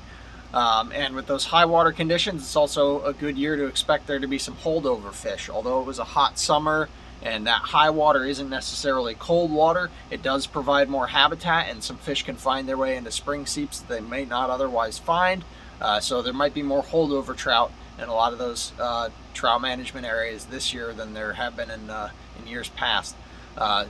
Um, 0.55 0.93
and 0.93 1.15
with 1.15 1.27
those 1.27 1.47
high 1.47 1.65
water 1.65 1.93
conditions, 1.93 2.43
it's 2.43 2.57
also 2.57 3.03
a 3.05 3.13
good 3.13 3.39
year 3.39 3.57
to 3.57 3.67
expect 3.67 4.07
there 4.07 4.19
to 4.19 4.27
be 4.27 4.39
some 4.39 4.55
holdover 4.57 5.13
fish. 5.13 5.49
Although 5.49 5.81
it 5.81 5.87
was 5.87 5.99
a 5.99 6.05
hot 6.05 6.39
summer 6.39 6.89
and 7.23 7.47
that 7.47 7.63
high 7.63 7.91
water 7.91 8.25
isn't 8.25 8.51
necessarily 8.51 9.15
cold 9.15 9.51
water, 9.51 9.91
it 10.11 10.23
does 10.23 10.47
provide 10.47 10.89
more 10.89 11.07
habitat 11.07 11.71
and 11.71 11.83
some 11.83 11.97
fish 11.97 12.23
can 12.25 12.37
find 12.37 12.69
their 12.69 12.77
way 12.77 12.97
into 12.97 13.11
spring 13.11 13.47
seeps 13.47 13.81
that 13.81 13.89
they 13.89 14.01
may 14.01 14.25
not 14.25 14.51
otherwise 14.51 14.99
find. 14.99 15.43
Uh, 15.81 16.01
so 16.01 16.21
there 16.21 16.35
might 16.35 16.53
be 16.53 16.63
more 16.63 16.83
holdover 16.83 17.35
trout 17.35 17.73
and 17.99 18.11
a 18.11 18.13
lot 18.13 18.33
of 18.33 18.39
those 18.39 18.73
uh, 18.79 19.09
trout 19.35 19.61
management 19.61 20.07
areas 20.07 20.47
this 20.47 20.73
year 20.73 20.93
than 20.93 21.15
there 21.15 21.35
have 21.35 21.57
been 21.57 21.71
in, 21.71 21.91
uh, 21.91 22.11
in 22.39 22.47
years 22.47 22.69
past. 22.71 23.17
Uh, 23.57 23.87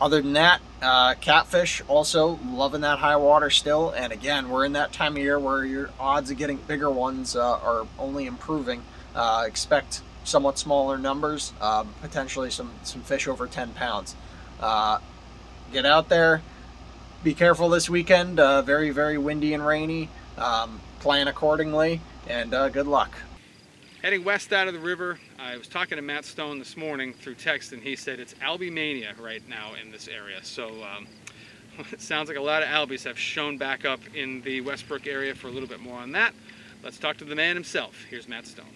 other 0.00 0.20
than 0.20 0.34
that, 0.34 0.60
uh, 0.82 1.14
catfish 1.20 1.82
also 1.88 2.38
loving 2.44 2.82
that 2.82 2.98
high 2.98 3.16
water 3.16 3.48
still. 3.48 3.90
And 3.90 4.12
again, 4.12 4.50
we're 4.50 4.64
in 4.64 4.72
that 4.72 4.92
time 4.92 5.16
of 5.16 5.22
year 5.22 5.38
where 5.38 5.64
your 5.64 5.90
odds 5.98 6.30
of 6.30 6.36
getting 6.36 6.58
bigger 6.58 6.90
ones 6.90 7.34
uh, 7.34 7.58
are 7.58 7.86
only 7.98 8.26
improving. 8.26 8.82
Uh, 9.14 9.44
expect 9.46 10.02
somewhat 10.24 10.58
smaller 10.58 10.98
numbers, 10.98 11.52
uh, 11.60 11.84
potentially 12.02 12.50
some, 12.50 12.72
some 12.82 13.00
fish 13.02 13.26
over 13.26 13.46
10 13.46 13.70
pounds. 13.72 14.14
Uh, 14.60 14.98
get 15.72 15.86
out 15.86 16.08
there. 16.10 16.42
Be 17.24 17.32
careful 17.32 17.70
this 17.70 17.88
weekend. 17.88 18.38
Uh, 18.38 18.60
very, 18.60 18.90
very 18.90 19.16
windy 19.16 19.54
and 19.54 19.66
rainy. 19.66 20.10
Um, 20.36 20.80
plan 21.00 21.28
accordingly, 21.28 22.02
and 22.28 22.50
good 22.50 22.86
luck. 22.86 23.16
Heading 24.02 24.24
west 24.24 24.52
out 24.52 24.68
of 24.68 24.74
the 24.74 24.80
river, 24.80 25.18
I 25.38 25.56
was 25.56 25.66
talking 25.66 25.96
to 25.96 26.02
Matt 26.02 26.26
Stone 26.26 26.58
this 26.58 26.76
morning 26.76 27.14
through 27.14 27.36
text, 27.36 27.72
and 27.72 27.82
he 27.82 27.96
said 27.96 28.20
it's 28.20 28.34
albie 28.34 28.70
mania 28.70 29.14
right 29.18 29.42
now 29.48 29.72
in 29.82 29.90
this 29.90 30.06
area. 30.06 30.38
So 30.42 30.68
um, 30.84 31.06
it 31.92 32.02
sounds 32.02 32.28
like 32.28 32.36
a 32.36 32.42
lot 32.42 32.62
of 32.62 32.68
albies 32.68 33.04
have 33.04 33.18
shown 33.18 33.56
back 33.56 33.86
up 33.86 34.00
in 34.14 34.42
the 34.42 34.60
Westbrook 34.60 35.06
area. 35.06 35.34
For 35.34 35.48
a 35.48 35.50
little 35.50 35.68
bit 35.68 35.80
more 35.80 35.98
on 35.98 36.12
that, 36.12 36.34
let's 36.84 36.98
talk 36.98 37.16
to 37.16 37.24
the 37.24 37.34
man 37.34 37.56
himself. 37.56 37.96
Here's 38.10 38.28
Matt 38.28 38.46
Stone. 38.46 38.66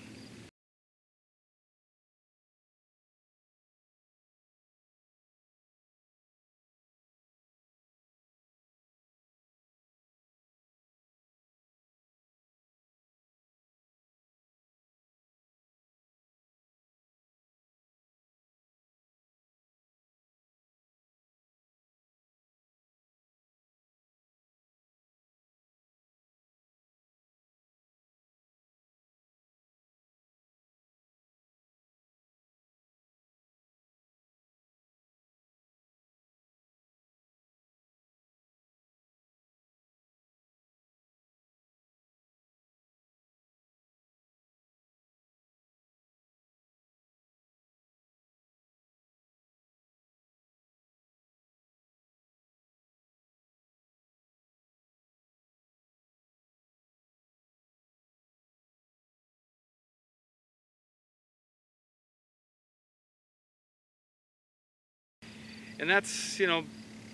And 65.80 65.88
that's, 65.88 66.38
you 66.38 66.46
know, 66.46 66.62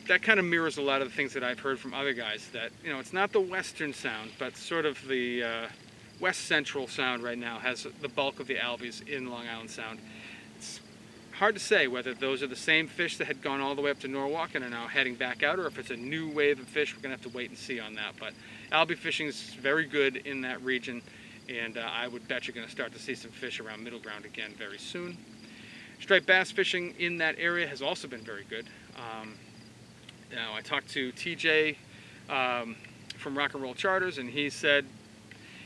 that 0.08 0.22
kind 0.22 0.40
of 0.40 0.44
mirrors 0.44 0.76
a 0.76 0.82
lot 0.82 1.00
of 1.00 1.08
the 1.08 1.14
things 1.14 1.32
that 1.34 1.44
I've 1.44 1.60
heard 1.60 1.78
from 1.78 1.94
other 1.94 2.12
guys 2.12 2.48
that, 2.52 2.72
you 2.82 2.92
know, 2.92 2.98
it's 2.98 3.12
not 3.12 3.32
the 3.32 3.40
western 3.40 3.94
sound, 3.94 4.32
but 4.40 4.56
sort 4.56 4.86
of 4.86 4.98
the 5.06 5.44
uh, 5.44 5.66
west 6.20 6.46
central 6.46 6.88
sound 6.88 7.22
right 7.22 7.38
now 7.38 7.60
has 7.60 7.86
the 8.02 8.08
bulk 8.08 8.40
of 8.40 8.48
the 8.48 8.56
albies 8.56 9.06
in 9.08 9.30
Long 9.30 9.46
Island 9.46 9.70
Sound. 9.70 10.00
It's 10.56 10.80
hard 11.32 11.54
to 11.54 11.60
say 11.60 11.86
whether 11.86 12.12
those 12.12 12.42
are 12.42 12.48
the 12.48 12.56
same 12.56 12.88
fish 12.88 13.18
that 13.18 13.28
had 13.28 13.40
gone 13.40 13.60
all 13.60 13.76
the 13.76 13.82
way 13.82 13.90
up 13.92 14.00
to 14.00 14.08
Norwalk 14.08 14.56
and 14.56 14.64
are 14.64 14.70
now 14.70 14.88
heading 14.88 15.14
back 15.14 15.44
out, 15.44 15.60
or 15.60 15.66
if 15.66 15.78
it's 15.78 15.90
a 15.90 15.96
new 15.96 16.28
wave 16.28 16.58
of 16.58 16.66
fish. 16.66 16.92
We're 16.92 17.02
going 17.02 17.16
to 17.16 17.22
have 17.22 17.32
to 17.32 17.36
wait 17.36 17.50
and 17.50 17.58
see 17.58 17.78
on 17.78 17.94
that. 17.94 18.14
But 18.18 18.32
albie 18.72 18.98
fishing 18.98 19.28
is 19.28 19.42
very 19.54 19.86
good 19.86 20.16
in 20.16 20.40
that 20.40 20.60
region, 20.62 21.02
and 21.48 21.78
uh, 21.78 21.82
I 21.82 22.08
would 22.08 22.26
bet 22.26 22.48
you're 22.48 22.54
going 22.54 22.66
to 22.66 22.72
start 22.72 22.92
to 22.94 22.98
see 22.98 23.14
some 23.14 23.30
fish 23.30 23.60
around 23.60 23.84
middle 23.84 24.00
ground 24.00 24.24
again 24.24 24.54
very 24.58 24.78
soon. 24.78 25.16
Striped 26.00 26.26
bass 26.26 26.50
fishing 26.50 26.94
in 26.98 27.18
that 27.18 27.36
area 27.38 27.66
has 27.66 27.82
also 27.82 28.06
been 28.06 28.20
very 28.20 28.44
good. 28.48 28.66
Um, 28.96 29.34
you 30.30 30.36
know, 30.36 30.52
I 30.54 30.60
talked 30.60 30.88
to 30.90 31.12
TJ 31.12 31.76
um, 32.28 32.76
from 33.16 33.36
Rock 33.36 33.54
and 33.54 33.62
Roll 33.62 33.74
Charters, 33.74 34.18
and 34.18 34.28
he 34.28 34.50
said, 34.50 34.84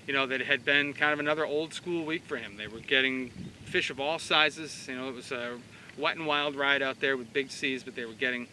you 0.06 0.14
know, 0.14 0.26
that 0.26 0.40
it 0.40 0.46
had 0.46 0.64
been 0.64 0.92
kind 0.92 1.12
of 1.12 1.18
another 1.18 1.44
old 1.44 1.74
school 1.74 2.04
week 2.04 2.24
for 2.24 2.36
him. 2.36 2.56
They 2.56 2.68
were 2.68 2.80
getting 2.80 3.30
fish 3.64 3.90
of 3.90 4.00
all 4.00 4.18
sizes. 4.18 4.86
You 4.88 4.96
know, 4.96 5.08
it 5.08 5.14
was 5.14 5.30
a 5.30 5.58
wet 5.98 6.16
and 6.16 6.26
wild 6.26 6.56
ride 6.56 6.82
out 6.82 7.00
there 7.00 7.16
with 7.16 7.32
big 7.32 7.50
seas, 7.50 7.82
but 7.84 7.94
they 7.94 8.04
were 8.04 8.14
getting 8.14 8.46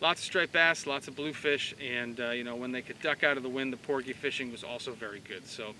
lots 0.00 0.20
of 0.20 0.26
striped 0.26 0.52
bass, 0.52 0.86
lots 0.86 1.08
of 1.08 1.16
bluefish, 1.16 1.74
and 1.80 2.20
uh, 2.20 2.30
you 2.30 2.44
know, 2.44 2.56
when 2.56 2.72
they 2.72 2.82
could 2.82 3.00
duck 3.02 3.22
out 3.24 3.36
of 3.36 3.42
the 3.42 3.48
wind, 3.48 3.72
the 3.72 3.76
porgy 3.76 4.12
fishing 4.12 4.50
was 4.50 4.64
also 4.64 4.92
very 4.92 5.20
good. 5.20 5.46
So, 5.46 5.74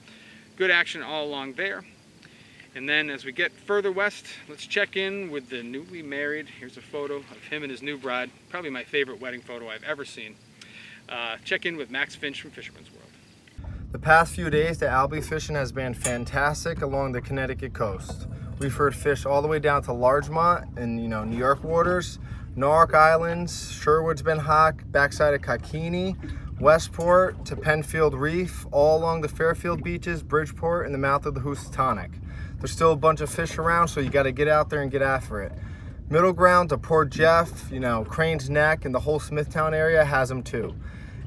good 0.56 0.70
action 0.70 1.02
all 1.02 1.24
along 1.24 1.54
there. 1.54 1.84
And 2.76 2.86
then 2.86 3.08
as 3.08 3.24
we 3.24 3.32
get 3.32 3.52
further 3.52 3.90
west, 3.90 4.26
let's 4.50 4.66
check 4.66 4.98
in 4.98 5.30
with 5.30 5.48
the 5.48 5.62
newly 5.62 6.02
married. 6.02 6.46
Here's 6.60 6.76
a 6.76 6.82
photo 6.82 7.16
of 7.16 7.24
him 7.48 7.62
and 7.62 7.70
his 7.70 7.80
new 7.80 7.96
bride. 7.96 8.30
Probably 8.50 8.68
my 8.68 8.84
favorite 8.84 9.18
wedding 9.18 9.40
photo 9.40 9.70
I've 9.70 9.82
ever 9.82 10.04
seen. 10.04 10.36
Uh, 11.08 11.38
check 11.42 11.64
in 11.64 11.78
with 11.78 11.90
Max 11.90 12.14
Finch 12.14 12.42
from 12.42 12.50
Fisherman's 12.50 12.90
World. 12.90 13.72
The 13.92 13.98
past 13.98 14.34
few 14.34 14.50
days, 14.50 14.76
the 14.76 14.86
albie 14.86 15.24
fishing 15.24 15.54
has 15.54 15.72
been 15.72 15.94
fantastic 15.94 16.82
along 16.82 17.12
the 17.12 17.22
Connecticut 17.22 17.72
coast. 17.72 18.26
We've 18.58 18.74
heard 18.74 18.94
fish 18.94 19.24
all 19.24 19.40
the 19.40 19.48
way 19.48 19.58
down 19.58 19.82
to 19.84 19.94
Larchmont 19.94 20.76
and 20.76 21.00
you 21.00 21.08
know 21.08 21.24
New 21.24 21.38
York 21.38 21.64
waters, 21.64 22.18
Norwalk 22.56 22.92
Islands, 22.92 23.72
Sherwood's 23.72 24.20
been 24.20 24.40
hot, 24.40 24.74
backside 24.92 25.32
of 25.32 25.40
Cockenoe, 25.40 26.14
Westport 26.60 27.42
to 27.46 27.56
Penfield 27.56 28.12
Reef, 28.12 28.66
all 28.70 28.98
along 28.98 29.22
the 29.22 29.28
Fairfield 29.28 29.82
beaches, 29.82 30.22
Bridgeport, 30.22 30.84
and 30.84 30.94
the 30.94 30.98
mouth 30.98 31.24
of 31.24 31.32
the 31.32 31.40
Housatonic. 31.40 32.10
There's 32.58 32.72
still 32.72 32.92
a 32.92 32.96
bunch 32.96 33.20
of 33.20 33.30
fish 33.30 33.58
around, 33.58 33.88
so 33.88 34.00
you 34.00 34.10
got 34.10 34.24
to 34.24 34.32
get 34.32 34.48
out 34.48 34.70
there 34.70 34.82
and 34.82 34.90
get 34.90 35.02
after 35.02 35.42
it. 35.42 35.52
Middle 36.08 36.32
ground 36.32 36.68
to 36.70 36.78
Port 36.78 37.10
Jeff, 37.10 37.70
you 37.70 37.80
know, 37.80 38.04
Crane's 38.04 38.48
Neck, 38.48 38.84
and 38.84 38.94
the 38.94 39.00
whole 39.00 39.18
Smithtown 39.18 39.74
area 39.74 40.04
has 40.04 40.28
them 40.28 40.42
too. 40.42 40.74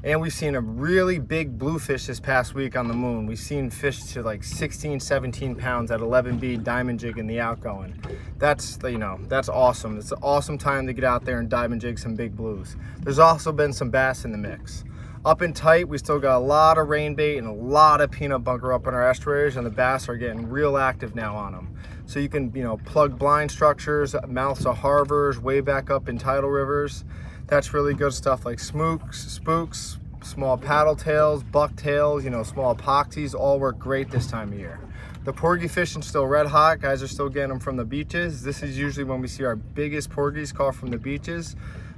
And 0.02 0.22
we've 0.22 0.32
seen 0.32 0.54
a 0.54 0.60
really 0.60 1.18
big 1.18 1.58
bluefish 1.58 2.06
this 2.06 2.18
past 2.18 2.54
week 2.54 2.74
on 2.74 2.88
the 2.88 2.94
moon. 2.94 3.26
We've 3.26 3.38
seen 3.38 3.68
fish 3.68 4.02
to 4.14 4.22
like 4.22 4.42
16, 4.42 4.98
17 4.98 5.56
pounds 5.56 5.90
at 5.90 6.00
11B 6.00 6.64
diamond 6.64 7.00
jig 7.00 7.18
in 7.18 7.26
the 7.26 7.38
outgoing. 7.38 8.02
That's, 8.38 8.78
you 8.84 8.96
know, 8.96 9.20
that's 9.28 9.50
awesome. 9.50 9.98
It's 9.98 10.12
an 10.12 10.18
awesome 10.22 10.56
time 10.56 10.86
to 10.86 10.94
get 10.94 11.04
out 11.04 11.26
there 11.26 11.38
and 11.38 11.50
diamond 11.50 11.82
jig 11.82 11.98
some 11.98 12.14
big 12.14 12.34
blues. 12.34 12.76
There's 13.00 13.18
also 13.18 13.52
been 13.52 13.74
some 13.74 13.90
bass 13.90 14.24
in 14.24 14.32
the 14.32 14.38
mix. 14.38 14.84
Up 15.22 15.42
and 15.42 15.54
tight, 15.54 15.86
we 15.86 15.98
still 15.98 16.18
got 16.18 16.38
a 16.38 16.40
lot 16.40 16.78
of 16.78 16.88
rain 16.88 17.14
bait 17.14 17.36
and 17.36 17.46
a 17.46 17.52
lot 17.52 18.00
of 18.00 18.10
peanut 18.10 18.42
bunker 18.42 18.72
up 18.72 18.86
in 18.86 18.94
our 18.94 19.06
estuaries 19.06 19.56
and 19.56 19.66
the 19.66 19.70
bass 19.70 20.08
are 20.08 20.16
getting 20.16 20.48
real 20.48 20.78
active 20.78 21.14
now 21.14 21.36
on 21.36 21.52
them. 21.52 21.76
So 22.06 22.20
you 22.20 22.30
can, 22.30 22.50
you 22.54 22.62
know, 22.62 22.78
plug 22.86 23.18
blind 23.18 23.50
structures, 23.50 24.16
mouths 24.26 24.64
of 24.64 24.78
harbors, 24.78 25.38
way 25.38 25.60
back 25.60 25.90
up 25.90 26.08
in 26.08 26.16
tidal 26.16 26.48
rivers. 26.48 27.04
That's 27.48 27.74
really 27.74 27.92
good 27.92 28.14
stuff 28.14 28.46
like 28.46 28.56
smooks, 28.56 29.16
spooks, 29.16 29.98
small 30.22 30.56
paddle 30.56 30.96
tails, 30.96 31.42
buck 31.42 31.76
tails, 31.76 32.24
you 32.24 32.30
know, 32.30 32.42
small 32.42 32.74
epoxies, 32.74 33.34
all 33.34 33.60
work 33.60 33.78
great 33.78 34.10
this 34.10 34.26
time 34.26 34.54
of 34.54 34.58
year. 34.58 34.80
The 35.24 35.34
porgy 35.34 35.68
fishing 35.68 36.00
still 36.00 36.26
red 36.26 36.46
hot. 36.46 36.80
Guys 36.80 37.02
are 37.02 37.08
still 37.08 37.28
getting 37.28 37.50
them 37.50 37.60
from 37.60 37.76
the 37.76 37.84
beaches. 37.84 38.42
This 38.42 38.62
is 38.62 38.78
usually 38.78 39.04
when 39.04 39.20
we 39.20 39.28
see 39.28 39.44
our 39.44 39.56
biggest 39.56 40.08
porgies 40.08 40.50
caught 40.50 40.76
from 40.76 40.88
the 40.88 40.96
beaches. 40.96 41.56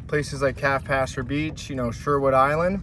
Places 0.09 0.43
like 0.43 0.57
Calf 0.57 0.85
Pasture 0.85 1.23
Beach, 1.23 1.71
you 1.71 1.77
know, 1.77 1.93
Sherwood 1.93 2.35
Island. 2.35 2.83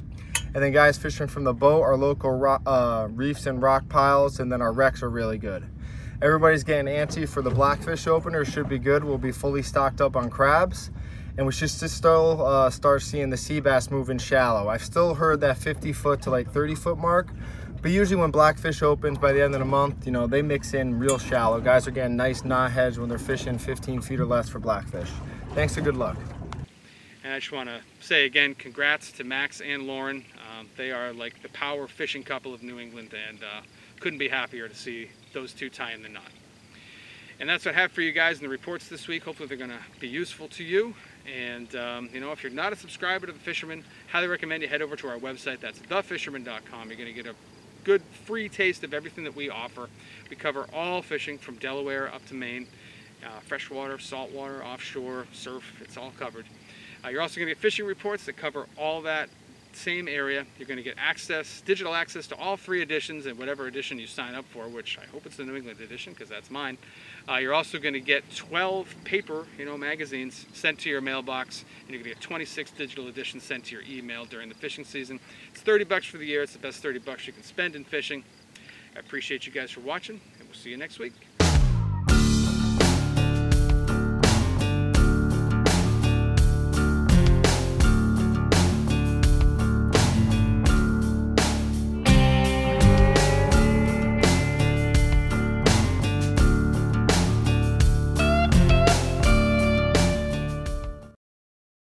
And 0.53 0.63
then 0.63 0.71
guys 0.71 0.97
fishing 0.97 1.27
from 1.27 1.43
the 1.43 1.53
boat, 1.53 1.81
our 1.81 1.95
local 1.95 2.31
rock, 2.31 2.61
uh, 2.65 3.07
reefs 3.11 3.45
and 3.45 3.61
rock 3.61 3.87
piles, 3.89 4.39
and 4.39 4.51
then 4.51 4.61
our 4.61 4.71
wrecks 4.71 5.03
are 5.03 5.09
really 5.09 5.37
good. 5.37 5.65
Everybody's 6.21 6.63
getting 6.63 6.93
antsy 6.93 7.27
for 7.27 7.41
the 7.41 7.51
blackfish 7.51 8.07
opener. 8.07 8.43
Should 8.43 8.67
be 8.67 8.79
good. 8.79 9.03
We'll 9.03 9.17
be 9.17 9.31
fully 9.31 9.61
stocked 9.61 10.01
up 10.01 10.15
on 10.15 10.29
crabs 10.29 10.91
and 11.39 11.45
we 11.45 11.53
should 11.53 11.69
still 11.69 12.45
uh, 12.45 12.69
start 12.69 13.01
seeing 13.01 13.29
the 13.29 13.37
sea 13.37 13.61
bass 13.61 13.89
moving 13.89 14.17
shallow. 14.17 14.67
I've 14.67 14.83
still 14.83 15.15
heard 15.15 15.39
that 15.39 15.57
50 15.57 15.93
foot 15.93 16.21
to 16.23 16.29
like 16.29 16.51
30 16.51 16.75
foot 16.75 16.97
mark, 16.97 17.29
but 17.81 17.91
usually 17.91 18.19
when 18.19 18.29
blackfish 18.29 18.81
opens 18.81 19.17
by 19.17 19.31
the 19.31 19.41
end 19.41 19.53
of 19.53 19.59
the 19.59 19.65
month, 19.65 20.05
you 20.05 20.11
know, 20.11 20.27
they 20.27 20.41
mix 20.41 20.73
in 20.73 20.99
real 20.99 21.17
shallow. 21.17 21.61
Guys 21.61 21.87
are 21.87 21.91
getting 21.91 22.17
nice 22.17 22.43
knot 22.43 22.71
heads 22.71 22.99
when 22.99 23.07
they're 23.07 23.17
fishing 23.17 23.57
15 23.57 24.01
feet 24.01 24.19
or 24.19 24.25
less 24.25 24.49
for 24.49 24.59
blackfish. 24.59 25.09
Thanks 25.53 25.77
and 25.77 25.85
good 25.85 25.95
luck. 25.95 26.17
And 27.23 27.33
I 27.33 27.39
just 27.39 27.53
want 27.53 27.69
to 27.69 27.79
say 28.01 28.25
again, 28.25 28.53
congrats 28.53 29.13
to 29.13 29.23
Max 29.23 29.61
and 29.61 29.87
Lauren. 29.87 30.25
Um, 30.57 30.67
they 30.77 30.91
are 30.91 31.13
like 31.13 31.41
the 31.41 31.49
power 31.49 31.87
fishing 31.87 32.23
couple 32.23 32.53
of 32.53 32.63
New 32.63 32.79
England, 32.79 33.13
and 33.29 33.43
uh, 33.43 33.61
couldn't 33.99 34.19
be 34.19 34.29
happier 34.29 34.67
to 34.67 34.75
see 34.75 35.09
those 35.33 35.53
two 35.53 35.69
tie 35.69 35.93
in 35.93 36.01
the 36.01 36.09
knot. 36.09 36.31
And 37.39 37.47
that's 37.49 37.65
what 37.65 37.75
I 37.75 37.79
have 37.79 37.91
for 37.91 38.01
you 38.01 38.11
guys 38.11 38.37
in 38.37 38.43
the 38.43 38.49
reports 38.49 38.89
this 38.89 39.07
week. 39.07 39.23
Hopefully 39.23 39.47
they're 39.47 39.57
going 39.57 39.69
to 39.69 39.99
be 39.99 40.09
useful 40.09 40.49
to 40.49 40.63
you. 40.63 40.93
And, 41.25 41.73
um, 41.75 42.09
you 42.11 42.19
know, 42.19 42.31
if 42.31 42.43
you're 42.43 42.51
not 42.51 42.73
a 42.73 42.75
subscriber 42.75 43.27
to 43.27 43.31
The 43.31 43.39
Fisherman, 43.39 43.83
highly 44.11 44.27
recommend 44.27 44.61
you 44.61 44.67
head 44.67 44.81
over 44.81 44.97
to 44.97 45.07
our 45.07 45.17
website. 45.17 45.61
That's 45.61 45.79
thefisherman.com. 45.79 46.89
You're 46.89 46.97
going 46.97 47.07
to 47.07 47.13
get 47.13 47.27
a 47.27 47.35
good 47.85 48.01
free 48.25 48.49
taste 48.49 48.83
of 48.83 48.93
everything 48.93 49.23
that 49.23 49.35
we 49.35 49.49
offer. 49.49 49.87
We 50.29 50.35
cover 50.35 50.65
all 50.73 51.01
fishing 51.01 51.37
from 51.37 51.55
Delaware 51.55 52.13
up 52.13 52.25
to 52.27 52.33
Maine. 52.33 52.67
Uh, 53.23 53.39
freshwater, 53.41 53.99
saltwater, 53.99 54.63
offshore, 54.63 55.27
surf, 55.33 55.63
it's 55.81 55.97
all 55.97 56.11
covered. 56.17 56.45
Uh, 57.03 57.09
you're 57.09 57.21
also 57.21 57.35
going 57.35 57.47
to 57.47 57.53
get 57.53 57.61
fishing 57.61 57.85
reports 57.85 58.25
that 58.25 58.37
cover 58.37 58.67
all 58.77 59.01
that 59.01 59.29
same 59.79 60.07
area. 60.07 60.45
You're 60.57 60.67
going 60.67 60.77
to 60.77 60.83
get 60.83 60.97
access, 60.97 61.61
digital 61.61 61.95
access 61.95 62.27
to 62.27 62.35
all 62.35 62.57
three 62.57 62.81
editions 62.81 63.25
and 63.25 63.37
whatever 63.39 63.67
edition 63.67 63.97
you 63.97 64.07
sign 64.07 64.35
up 64.35 64.45
for, 64.45 64.67
which 64.67 64.97
I 65.01 65.05
hope 65.11 65.25
it's 65.25 65.37
the 65.37 65.45
New 65.45 65.55
England 65.55 65.79
edition 65.79 66.13
because 66.13 66.29
that's 66.29 66.51
mine. 66.51 66.77
Uh, 67.27 67.35
you're 67.35 67.53
also 67.53 67.79
going 67.79 67.93
to 67.93 68.01
get 68.01 68.23
12 68.35 68.93
paper, 69.05 69.47
you 69.57 69.65
know, 69.65 69.77
magazines 69.77 70.45
sent 70.53 70.79
to 70.79 70.89
your 70.89 71.01
mailbox, 71.01 71.63
and 71.81 71.89
you're 71.89 72.03
going 72.03 72.15
to 72.15 72.19
get 72.19 72.21
26 72.21 72.71
digital 72.71 73.07
editions 73.07 73.43
sent 73.43 73.65
to 73.65 73.75
your 73.75 73.83
email 73.89 74.25
during 74.25 74.49
the 74.49 74.55
fishing 74.55 74.83
season. 74.83 75.19
It's 75.51 75.61
30 75.61 75.85
bucks 75.85 76.05
for 76.05 76.17
the 76.17 76.25
year. 76.25 76.43
It's 76.43 76.53
the 76.53 76.59
best 76.59 76.81
30 76.81 76.99
bucks 76.99 77.25
you 77.25 77.33
can 77.33 77.43
spend 77.43 77.75
in 77.75 77.83
fishing. 77.83 78.23
I 78.95 78.99
appreciate 78.99 79.45
you 79.45 79.53
guys 79.53 79.71
for 79.71 79.81
watching, 79.81 80.19
and 80.39 80.47
we'll 80.47 80.57
see 80.57 80.71
you 80.71 80.77
next 80.77 80.99
week. 80.99 81.13